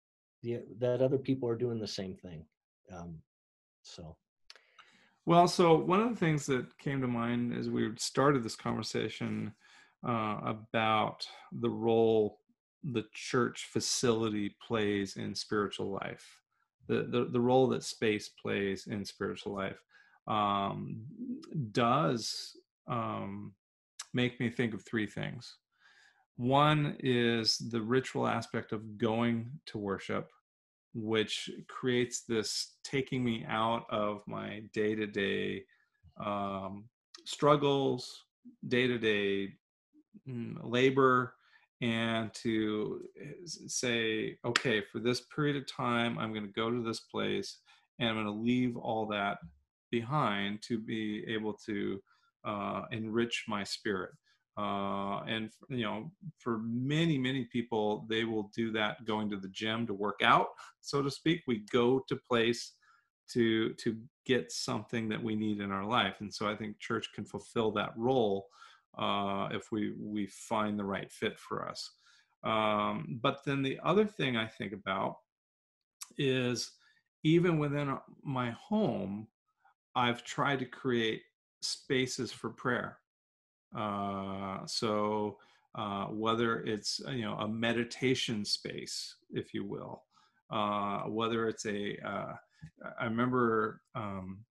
the, 0.43 0.61
that 0.79 1.03
other 1.03 1.19
people 1.19 1.49
are 1.49 1.57
doing 1.57 1.79
the 1.79 1.87
same 1.87 2.17
thing 2.17 2.45
um, 2.93 3.17
so. 3.83 4.17
Well 5.27 5.47
so 5.47 5.77
one 5.77 6.01
of 6.01 6.11
the 6.11 6.17
things 6.17 6.47
that 6.47 6.77
came 6.79 7.01
to 7.01 7.07
mind 7.07 7.55
as 7.55 7.71
we 7.71 7.91
started 7.97 8.43
this 8.43 8.57
conversation 8.57 9.53
uh, 10.07 10.41
about 10.45 11.27
the 11.53 11.71
role 11.71 12.39
the 12.83 13.05
church 13.15 13.69
facility 13.71 14.57
plays 14.67 15.17
in 15.17 15.35
spiritual 15.35 15.93
life 15.93 16.42
the, 16.89 17.29
the, 17.31 17.41
role 17.41 17.69
that 17.69 17.85
space 17.85 18.29
plays 18.29 18.87
in 18.87 19.05
spiritual 19.05 19.55
life 19.55 19.79
um, 20.27 21.03
does 21.73 22.57
um, 22.89 23.53
make 24.13 24.39
me 24.41 24.51
think 24.51 24.75
of 24.75 24.85
three 24.85 25.07
things. 25.07 25.57
One 26.37 26.97
is 27.01 27.59
the 27.71 27.81
ritual 27.81 28.27
aspect 28.27 28.73
of 28.73 28.99
going 28.99 29.51
to 29.67 29.79
worship, 29.79 30.31
which 30.95 31.51
creates 31.69 32.23
this 32.23 32.77
taking 32.85 33.23
me 33.25 33.45
out 33.49 33.85
of 33.91 34.23
my 34.27 34.63
day 34.73 34.95
to 34.95 35.07
day 35.07 35.65
struggles, 37.25 38.25
day 38.69 38.87
to 38.87 38.99
day 38.99 39.55
labor, 40.27 41.35
and 41.83 42.33
to 42.33 43.01
eh, 43.21 43.33
say, 43.45 44.39
okay, 44.45 44.81
for 44.81 45.01
this 45.01 45.23
period 45.35 45.57
of 45.57 45.67
time, 45.67 46.17
I'm 46.17 46.33
going 46.33 46.47
to 46.47 46.53
go 46.53 46.71
to 46.71 46.83
this 46.83 47.01
place 47.01 47.59
and 47.99 48.09
I'm 48.09 48.15
going 48.15 48.27
to 48.27 48.33
leave 48.33 48.77
all 48.77 49.05
that 49.07 49.39
behind 49.91 50.63
to 50.63 50.79
be 50.79 51.25
able 51.29 51.55
to 51.67 52.01
uh, 52.45 52.83
enrich 52.93 53.45
my 53.49 53.65
spirit. 53.65 54.13
Uh, 54.57 55.23
and 55.25 55.51
you 55.71 55.85
know, 55.85 56.11
for 56.39 56.59
many 56.59 57.17
many 57.17 57.47
people, 57.47 58.07
they 58.09 58.25
will 58.25 58.51
do 58.55 58.71
that 58.71 59.03
going 59.07 59.31
to 59.31 59.39
the 59.39 59.49
gym 59.49 59.87
to 59.87 59.95
work 59.95 60.21
out, 60.23 60.49
so 60.83 61.01
to 61.01 61.11
speak. 61.11 61.41
We 61.47 61.65
go 61.73 62.01
to 62.07 62.17
place 62.29 62.73
to 63.31 63.73
to 63.75 63.97
get 64.27 64.53
something 64.53 65.09
that 65.09 65.23
we 65.23 65.35
need 65.35 65.61
in 65.61 65.73
our 65.73 65.87
life, 65.87 66.17
and 66.21 66.33
so 66.33 66.47
I 66.47 66.55
think 66.55 66.79
church 66.81 67.09
can 67.15 67.25
fulfill 67.25 67.71
that 67.73 67.95
role 67.97 68.49
uh, 68.99 69.49
if 69.53 69.73
we 69.73 69.95
we 69.99 70.27
find 70.27 70.79
the 70.79 70.85
right 70.85 71.11
fit 71.11 71.39
for 71.39 71.69
us. 71.69 71.91
Um, 72.45 73.21
but 73.23 73.41
then 73.45 73.63
the 73.63 73.79
other 73.85 74.05
thing 74.05 74.37
I 74.37 74.47
think 74.47 74.73
about 74.73 75.17
is 76.19 76.73
even 77.25 77.59
within 77.59 77.97
my 78.25 78.51
home, 78.51 79.29
I've 79.95 80.25
tried 80.25 80.59
to 80.59 80.65
create 80.65 81.23
spaces 81.61 82.33
for 82.33 82.51
prayer. 82.51 82.99
Uh, 83.77 84.59
so 84.67 85.39
uh, 85.75 86.07
whether 86.07 86.61
it's 86.63 87.01
uh, 87.07 87.13
you 87.13 87.23
know 87.23 87.35
a 87.35 87.49
meditation 87.49 88.45
space, 88.45 89.17
if 89.31 89.55
you 89.55 89.65
will, 89.65 90.03
uh, 90.51 91.03
whether 91.03 91.49
it's 91.49 91.65
a 91.67 91.97
uh, 92.07 92.35
I 93.01 93.05
remember 93.05 93.81
um, 93.95 94.45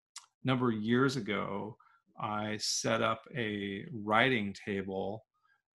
a 0.44 0.48
number 0.48 0.70
of 0.72 0.82
years 0.82 1.18
ago, 1.18 1.78
I 2.20 2.58
set 2.60 3.02
up 3.02 3.22
a 3.36 3.86
writing 3.94 4.56
table 4.66 5.26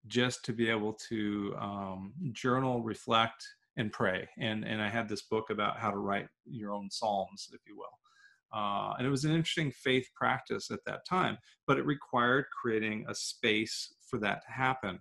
just 0.07 0.43
to 0.45 0.53
be 0.53 0.69
able 0.69 0.93
to 1.09 1.55
um, 1.59 2.13
journal, 2.31 2.81
reflect, 2.81 3.45
and 3.77 3.91
pray. 3.91 4.27
And 4.39 4.65
and 4.65 4.81
I 4.81 4.89
had 4.89 5.07
this 5.07 5.23
book 5.23 5.49
about 5.49 5.77
how 5.77 5.91
to 5.91 5.97
write 5.97 6.27
your 6.45 6.73
own 6.73 6.89
psalms, 6.89 7.49
if 7.53 7.61
you 7.67 7.77
will. 7.77 7.85
Uh, 8.53 8.93
and 8.97 9.05
it 9.05 9.09
was 9.09 9.25
an 9.25 9.31
interesting 9.31 9.71
faith 9.71 10.07
practice 10.15 10.71
at 10.71 10.79
that 10.85 11.05
time, 11.05 11.37
but 11.67 11.77
it 11.77 11.85
required 11.85 12.45
creating 12.61 13.05
a 13.09 13.15
space 13.15 13.93
for 14.09 14.19
that 14.19 14.41
to 14.41 14.51
happen. 14.51 14.99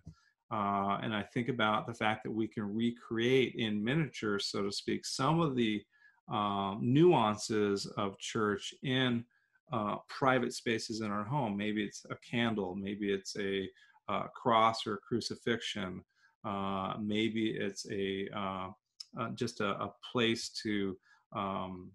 Uh, 0.52 0.98
and 1.02 1.14
I 1.14 1.22
think 1.22 1.48
about 1.48 1.86
the 1.86 1.94
fact 1.94 2.24
that 2.24 2.30
we 2.30 2.48
can 2.48 2.74
recreate 2.74 3.54
in 3.56 3.82
miniature, 3.82 4.38
so 4.38 4.62
to 4.62 4.72
speak, 4.72 5.04
some 5.06 5.40
of 5.40 5.54
the 5.56 5.82
um, 6.28 6.80
nuances 6.82 7.86
of 7.96 8.18
church 8.18 8.74
in 8.82 9.24
uh, 9.72 9.96
private 10.08 10.52
spaces 10.52 11.00
in 11.00 11.10
our 11.10 11.24
home. 11.24 11.56
Maybe 11.56 11.82
it's 11.82 12.04
a 12.10 12.16
candle, 12.28 12.74
maybe 12.74 13.12
it's 13.12 13.36
a 13.36 13.68
uh, 14.08 14.24
cross 14.28 14.86
or 14.86 14.94
a 14.94 14.98
crucifixion, 14.98 16.02
uh, 16.44 16.94
maybe 17.00 17.50
it's 17.50 17.86
a 17.90 18.28
uh, 18.36 18.68
just 19.34 19.60
a, 19.60 19.70
a, 19.70 19.92
place 20.12 20.50
to 20.62 20.96
um, 21.34 21.90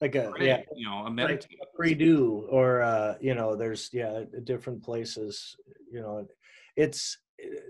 like 0.00 0.14
a 0.14 0.30
pray, 0.30 0.46
yeah 0.46 0.60
you 0.74 0.86
know 0.86 1.06
a 1.06 1.10
meditation 1.10 1.58
like 1.60 1.72
prie-dieu 1.74 2.46
or 2.50 2.82
uh 2.82 3.14
you 3.20 3.34
know 3.34 3.56
there's 3.56 3.88
yeah 3.92 4.24
different 4.44 4.82
places 4.82 5.56
you 5.90 6.00
know 6.00 6.26
it's 6.76 7.18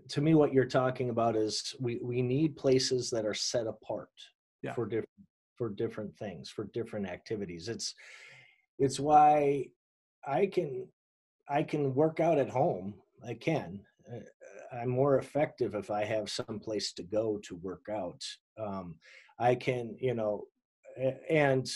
to 0.09 0.21
me 0.21 0.35
what 0.35 0.53
you're 0.53 0.65
talking 0.65 1.11
about 1.11 1.37
is 1.37 1.75
we 1.79 2.01
we 2.03 2.23
need 2.23 2.57
places 2.57 3.11
that 3.11 3.25
are 3.25 3.35
set 3.35 3.67
apart 3.67 4.11
yeah. 4.63 4.73
for 4.73 4.87
different 4.87 5.09
for 5.63 5.69
different 5.69 6.13
things 6.17 6.51
for 6.51 6.65
different 6.75 7.07
activities 7.07 7.69
it's 7.69 7.95
it's 8.81 8.99
why 8.99 9.65
i 10.27 10.45
can 10.45 10.89
i 11.49 11.63
can 11.63 11.95
work 11.95 12.19
out 12.19 12.37
at 12.37 12.49
home 12.49 12.93
i 13.25 13.33
can 13.33 13.79
uh, 14.13 14.77
i'm 14.77 14.89
more 14.89 15.19
effective 15.19 15.77
if 15.77 15.89
i 15.89 16.05
have 16.05 16.29
some 16.29 16.59
place 16.59 16.93
to 16.93 17.05
go 17.05 17.39
to 17.45 17.55
work 17.63 17.87
out 17.89 18.21
um 18.59 18.97
i 19.39 19.55
can 19.55 19.95
you 20.01 20.15
know 20.15 20.43
and 21.31 21.71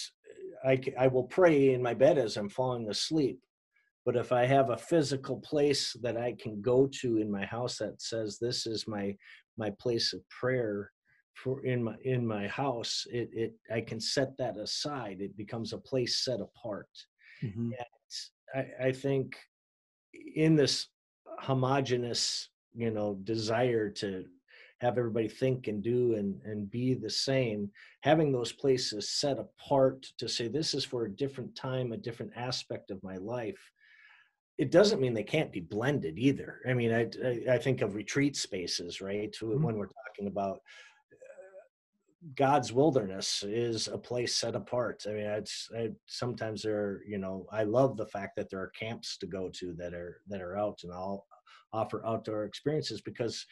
I, 0.64 0.80
I 0.99 1.07
will 1.07 1.28
pray 1.39 1.72
in 1.74 1.80
my 1.80 1.95
bed 1.95 2.18
as 2.18 2.37
I'm 2.37 2.49
falling 2.49 2.91
asleep. 2.91 3.39
But 4.05 4.16
if 4.16 4.32
I 4.32 4.47
have 4.47 4.70
a 4.70 4.76
physical 4.76 5.37
place 5.41 5.97
that 6.03 6.16
I 6.16 6.34
can 6.41 6.61
go 6.61 6.89
to 7.01 7.18
in 7.18 7.30
my 7.30 7.45
house 7.45 7.78
that 7.78 8.03
says 8.03 8.39
this 8.39 8.66
is 8.66 8.89
my 8.89 9.16
my 9.57 9.70
place 9.78 10.12
of 10.12 10.20
prayer 10.28 10.91
for 11.37 11.64
in 11.64 11.82
my 11.84 11.95
in 12.03 12.26
my 12.26 12.49
house, 12.49 13.07
it 13.11 13.30
it 13.32 13.55
I 13.72 13.80
can 13.80 14.01
set 14.01 14.37
that 14.39 14.57
aside. 14.57 15.20
It 15.20 15.37
becomes 15.37 15.72
a 15.72 15.78
place 15.78 16.24
set 16.24 16.41
apart. 16.41 16.89
Mm-hmm. 17.43 17.70
I, 18.55 18.87
I 18.87 18.93
think 18.93 19.37
in 20.34 20.57
this 20.57 20.89
homogenous, 21.39 22.49
you 22.74 22.91
know, 22.91 23.18
desire 23.24 23.91
to 23.91 24.24
have 24.80 24.99
everybody 24.99 25.28
think 25.28 25.68
and 25.68 25.82
do 25.82 26.14
and, 26.14 26.41
and 26.45 26.70
be 26.70 26.95
the 26.95 27.11
same 27.11 27.70
having 28.03 28.30
those 28.30 28.53
places 28.53 29.09
set 29.09 29.39
apart 29.39 30.07
to 30.18 30.28
say 30.28 30.49
this 30.49 30.74
is 30.74 30.84
for 30.84 31.05
a 31.07 31.11
different 31.11 31.55
time 31.57 31.93
a 31.93 31.97
different 31.97 32.32
aspect 32.37 32.91
of 32.91 33.03
my 33.03 33.16
life 33.16 33.70
it 34.59 34.70
doesn't 34.70 35.01
mean 35.01 35.14
they 35.14 35.22
can't 35.22 35.53
be 35.53 35.61
blended 35.61 36.18
either 36.18 36.61
i 36.68 36.74
mean 36.74 36.93
i 36.93 37.09
i, 37.24 37.55
I 37.55 37.59
think 37.59 37.80
of 37.80 37.95
retreat 37.95 38.37
spaces 38.37 39.01
right 39.01 39.34
mm-hmm. 39.41 39.62
when 39.62 39.76
we're 39.76 39.89
talking 40.09 40.26
about 40.26 40.61
God's 42.35 42.72
wilderness 42.72 43.45
is 43.47 43.89
a 43.89 43.99
place 43.99 44.35
set 44.35 44.55
apart. 44.55 45.05
I 45.07 45.12
mean, 45.12 45.27
it's 45.27 45.68
I, 45.77 45.91
sometimes 46.07 46.62
there, 46.62 46.79
are, 46.79 47.03
you 47.07 47.18
know, 47.18 47.47
I 47.53 47.62
love 47.62 47.97
the 47.97 48.07
fact 48.07 48.37
that 48.37 48.51
there 48.51 48.61
are 48.61 48.70
camps 48.70 49.16
to 49.18 49.27
go 49.27 49.51
to 49.55 49.74
that 49.74 49.95
are 49.95 50.22
that 50.29 50.41
are 50.41 50.57
out, 50.57 50.81
and 50.83 50.93
I'll 50.93 51.27
offer 51.72 52.05
outdoor 52.07 52.45
experiences 52.45 53.01
because 53.01 53.47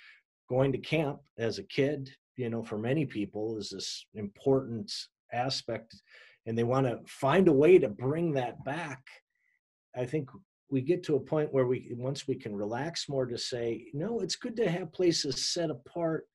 going 0.48 0.72
to 0.72 0.78
camp 0.78 1.20
as 1.38 1.58
a 1.58 1.64
kid, 1.64 2.10
you 2.36 2.50
know, 2.50 2.62
for 2.62 2.78
many 2.78 3.04
people 3.06 3.58
is 3.58 3.70
this 3.70 4.06
important 4.14 4.92
aspect 5.32 5.94
and 6.46 6.56
they 6.56 6.64
want 6.64 6.86
to 6.86 7.00
find 7.06 7.48
a 7.48 7.52
way 7.52 7.78
to 7.78 7.88
bring 7.88 8.32
that 8.32 8.62
back. 8.64 9.02
I 9.96 10.04
think 10.04 10.28
we 10.70 10.80
get 10.80 11.02
to 11.04 11.16
a 11.16 11.20
point 11.20 11.52
where 11.52 11.66
we 11.66 11.92
once 11.96 12.26
we 12.26 12.34
can 12.34 12.54
relax 12.54 13.08
more 13.08 13.26
to 13.26 13.38
say, 13.38 13.86
no, 13.94 14.20
it's 14.20 14.36
good 14.36 14.56
to 14.56 14.70
have 14.70 14.92
places 14.92 15.52
set 15.52 15.70
apart 15.70 16.26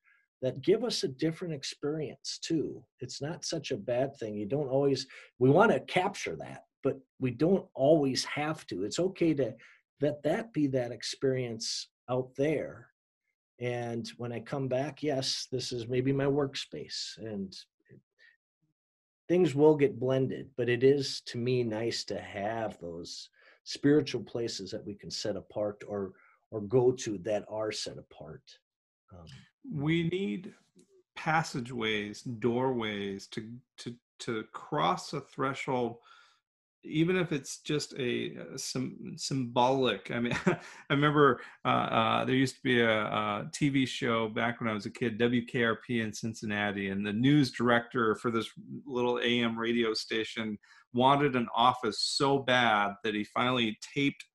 that 0.41 0.61
give 0.61 0.83
us 0.83 1.03
a 1.03 1.07
different 1.07 1.53
experience 1.53 2.39
too. 2.41 2.83
It's 2.99 3.21
not 3.21 3.45
such 3.45 3.71
a 3.71 3.77
bad 3.77 4.15
thing. 4.17 4.35
You 4.35 4.45
don't 4.45 4.69
always 4.69 5.07
we 5.37 5.49
want 5.49 5.71
to 5.71 5.79
capture 5.81 6.35
that, 6.37 6.65
but 6.83 6.97
we 7.19 7.31
don't 7.31 7.65
always 7.73 8.23
have 8.25 8.65
to. 8.67 8.83
It's 8.83 8.99
okay 8.99 9.33
to 9.35 9.55
let 10.01 10.23
that 10.23 10.53
be 10.53 10.67
that 10.67 10.91
experience 10.91 11.89
out 12.09 12.29
there 12.35 12.87
and 13.59 14.09
when 14.17 14.31
i 14.31 14.39
come 14.39 14.67
back 14.67 15.03
yes 15.03 15.47
this 15.51 15.71
is 15.71 15.87
maybe 15.87 16.11
my 16.11 16.25
workspace 16.25 17.17
and 17.17 17.55
things 19.27 19.53
will 19.53 19.75
get 19.75 19.99
blended 19.99 20.49
but 20.57 20.69
it 20.69 20.83
is 20.83 21.21
to 21.25 21.37
me 21.37 21.63
nice 21.63 22.03
to 22.03 22.19
have 22.19 22.79
those 22.79 23.29
spiritual 23.63 24.23
places 24.23 24.71
that 24.71 24.85
we 24.85 24.93
can 24.93 25.11
set 25.11 25.35
apart 25.35 25.83
or 25.87 26.13
or 26.51 26.61
go 26.61 26.91
to 26.91 27.17
that 27.19 27.45
are 27.49 27.71
set 27.71 27.97
apart 27.97 28.41
um, 29.13 29.27
we 29.69 30.03
need 30.09 30.53
passageways 31.15 32.21
doorways 32.21 33.27
to 33.27 33.49
to 33.77 33.95
to 34.19 34.43
cross 34.51 35.13
a 35.13 35.21
threshold 35.21 35.97
even 36.83 37.17
if 37.17 37.33
it's 37.33 37.59
just 37.59 37.93
a, 37.95 38.37
a 38.53 38.57
some 38.57 39.13
symbolic. 39.17 40.11
I 40.11 40.19
mean 40.19 40.37
i 40.45 40.57
remember 40.89 41.41
uh, 41.65 41.67
uh, 41.67 42.25
there 42.25 42.35
used 42.35 42.55
to 42.55 42.61
be 42.63 42.81
a, 42.81 43.01
a, 43.01 43.49
tv 43.51 43.87
show 43.87 44.29
back 44.29 44.59
when 44.59 44.69
i 44.69 44.73
was 44.73 44.85
a 44.85 44.91
kid 44.91 45.19
wkrp 45.19 45.77
in 45.89 46.13
cincinnati 46.13 46.89
and 46.89 47.05
the 47.05 47.13
news 47.13 47.51
director 47.51 48.15
for 48.15 48.31
this 48.31 48.49
little 48.85 49.19
am 49.19 49.57
radio 49.57 49.93
station 49.93 50.57
wanted 50.93 51.35
an 51.35 51.47
office 51.53 51.99
so 51.99 52.39
bad 52.39 52.93
that 53.03 53.13
he 53.13 53.23
finally 53.23 53.77
taped 53.93 54.25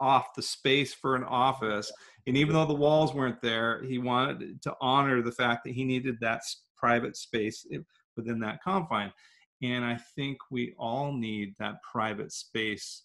off 0.00 0.34
the 0.34 0.42
space 0.42 0.92
for 0.92 1.16
an 1.16 1.24
office. 1.24 1.90
And 2.26 2.36
even 2.36 2.54
though 2.54 2.66
the 2.66 2.74
walls 2.74 3.14
weren't 3.14 3.40
there, 3.40 3.82
he 3.84 3.98
wanted 3.98 4.62
to 4.62 4.74
honor 4.80 5.22
the 5.22 5.32
fact 5.32 5.64
that 5.64 5.74
he 5.74 5.84
needed 5.84 6.18
that 6.20 6.42
private 6.76 7.16
space 7.16 7.66
within 8.16 8.38
that 8.40 8.62
confine. 8.62 9.12
And 9.62 9.84
I 9.84 9.98
think 10.14 10.38
we 10.50 10.74
all 10.78 11.12
need 11.12 11.54
that 11.58 11.82
private 11.82 12.32
space 12.32 13.02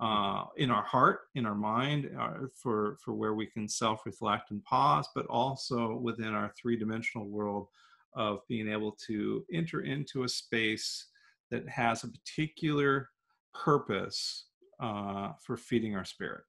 uh, 0.00 0.44
in 0.56 0.70
our 0.70 0.82
heart, 0.82 1.20
in 1.36 1.46
our 1.46 1.54
mind, 1.54 2.10
uh, 2.18 2.46
for 2.60 2.96
for 3.04 3.14
where 3.14 3.34
we 3.34 3.46
can 3.46 3.68
self-reflect 3.68 4.50
and 4.50 4.62
pause, 4.64 5.08
but 5.14 5.26
also 5.26 5.96
within 5.96 6.34
our 6.34 6.52
three-dimensional 6.60 7.28
world 7.28 7.68
of 8.14 8.40
being 8.48 8.68
able 8.68 8.92
to 9.06 9.44
enter 9.52 9.82
into 9.82 10.24
a 10.24 10.28
space 10.28 11.06
that 11.50 11.68
has 11.68 12.02
a 12.02 12.08
particular 12.08 13.10
purpose 13.54 14.46
uh, 14.82 15.32
for 15.44 15.56
feeding 15.56 15.96
our 15.96 16.04
spirit. 16.04 16.44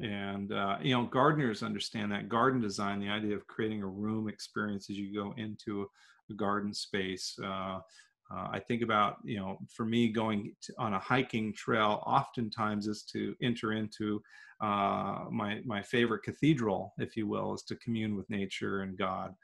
And 0.00 0.52
uh, 0.52 0.78
you 0.82 0.94
know, 0.94 1.04
gardeners 1.04 1.62
understand 1.62 2.10
that 2.12 2.28
garden 2.28 2.60
design, 2.60 3.00
the 3.00 3.08
idea 3.08 3.36
of 3.36 3.46
creating 3.46 3.82
a 3.82 3.86
room 3.86 4.28
experience 4.28 4.88
as 4.88 4.96
you 4.96 5.12
go 5.14 5.34
into 5.36 5.88
a 6.30 6.34
garden 6.34 6.72
space. 6.72 7.36
Uh, 7.42 7.80
uh, 8.32 8.48
I 8.52 8.60
think 8.60 8.82
about, 8.82 9.16
you 9.24 9.38
know, 9.40 9.58
for 9.68 9.84
me 9.84 10.08
going 10.08 10.54
to, 10.62 10.72
on 10.78 10.94
a 10.94 10.98
hiking 10.98 11.52
trail 11.52 12.02
oftentimes 12.06 12.86
is 12.86 13.02
to 13.12 13.34
enter 13.42 13.72
into 13.72 14.22
uh, 14.60 15.24
my, 15.30 15.60
my 15.64 15.82
favorite 15.82 16.22
cathedral, 16.22 16.94
if 16.98 17.16
you 17.16 17.26
will, 17.26 17.54
is 17.54 17.62
to 17.64 17.74
commune 17.76 18.14
with 18.14 18.30
nature 18.30 18.82
and 18.82 18.96
God. 18.96 19.34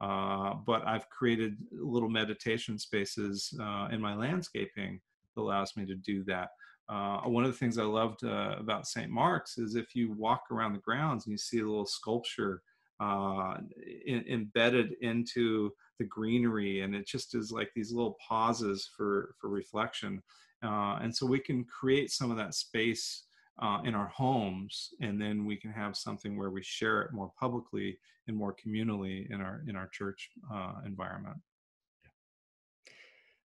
Uh, 0.00 0.54
but 0.64 0.86
I've 0.86 1.08
created 1.08 1.56
little 1.72 2.10
meditation 2.10 2.78
spaces 2.78 3.52
uh, 3.60 3.88
in 3.90 4.00
my 4.00 4.14
landscaping 4.14 5.00
that 5.34 5.42
allows 5.42 5.76
me 5.76 5.84
to 5.86 5.96
do 5.96 6.22
that. 6.24 6.50
Uh, 6.88 7.20
one 7.22 7.44
of 7.44 7.50
the 7.50 7.58
things 7.58 7.78
I 7.78 7.84
loved 7.84 8.24
uh, 8.24 8.54
about 8.58 8.86
St. 8.86 9.10
Mark's 9.10 9.58
is 9.58 9.74
if 9.74 9.94
you 9.94 10.12
walk 10.12 10.44
around 10.50 10.72
the 10.72 10.78
grounds 10.80 11.26
and 11.26 11.32
you 11.32 11.38
see 11.38 11.58
a 11.58 11.64
little 11.64 11.86
sculpture 11.86 12.62
in, 13.00 14.24
embedded 14.28 14.94
into 15.00 15.72
the 15.98 16.04
greenery 16.04 16.80
and 16.80 16.94
it 16.94 17.06
just 17.06 17.34
is 17.34 17.50
like 17.50 17.70
these 17.74 17.92
little 17.92 18.16
pauses 18.26 18.88
for 18.96 19.34
for 19.40 19.48
reflection. 19.48 20.22
Uh, 20.62 20.98
and 21.02 21.14
so 21.14 21.26
we 21.26 21.38
can 21.38 21.64
create 21.64 22.10
some 22.10 22.30
of 22.30 22.36
that 22.36 22.54
space 22.54 23.24
uh, 23.62 23.78
in 23.84 23.94
our 23.94 24.08
homes 24.08 24.90
and 25.00 25.20
then 25.20 25.44
we 25.44 25.56
can 25.56 25.72
have 25.72 25.96
something 25.96 26.36
where 26.36 26.50
we 26.50 26.62
share 26.62 27.02
it 27.02 27.12
more 27.12 27.32
publicly 27.38 27.98
and 28.28 28.36
more 28.36 28.54
communally 28.54 29.30
in 29.30 29.40
our 29.40 29.62
in 29.66 29.76
our 29.76 29.88
church 29.88 30.30
uh, 30.52 30.74
environment. 30.84 31.36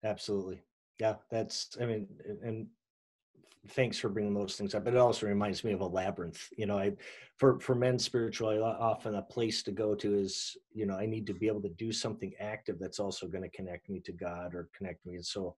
Absolutely. 0.03 0.61
Yeah 0.99 1.15
that's 1.31 1.77
i 1.81 1.85
mean 1.85 2.07
and 2.43 2.67
thanks 3.69 3.99
for 3.99 4.09
bringing 4.09 4.33
those 4.33 4.55
things 4.55 4.73
up. 4.73 4.85
But 4.85 4.93
it 4.93 4.99
also 4.99 5.27
reminds 5.27 5.63
me 5.63 5.71
of 5.73 5.81
a 5.81 5.85
labyrinth. 5.85 6.49
You 6.57 6.65
know, 6.65 6.77
I 6.77 6.93
for 7.37 7.59
for 7.59 7.75
men 7.75 7.99
spiritually, 7.99 8.57
often 8.57 9.15
a 9.15 9.21
place 9.21 9.63
to 9.63 9.71
go 9.71 9.95
to 9.95 10.15
is 10.15 10.57
you 10.73 10.85
know 10.85 10.95
I 10.95 11.05
need 11.05 11.27
to 11.27 11.33
be 11.33 11.47
able 11.47 11.61
to 11.61 11.69
do 11.69 11.91
something 11.91 12.33
active 12.39 12.77
that's 12.79 12.99
also 12.99 13.27
going 13.27 13.43
to 13.43 13.55
connect 13.55 13.89
me 13.89 13.99
to 14.01 14.11
God 14.11 14.55
or 14.55 14.69
connect 14.75 15.05
me. 15.05 15.15
And 15.15 15.25
so 15.25 15.55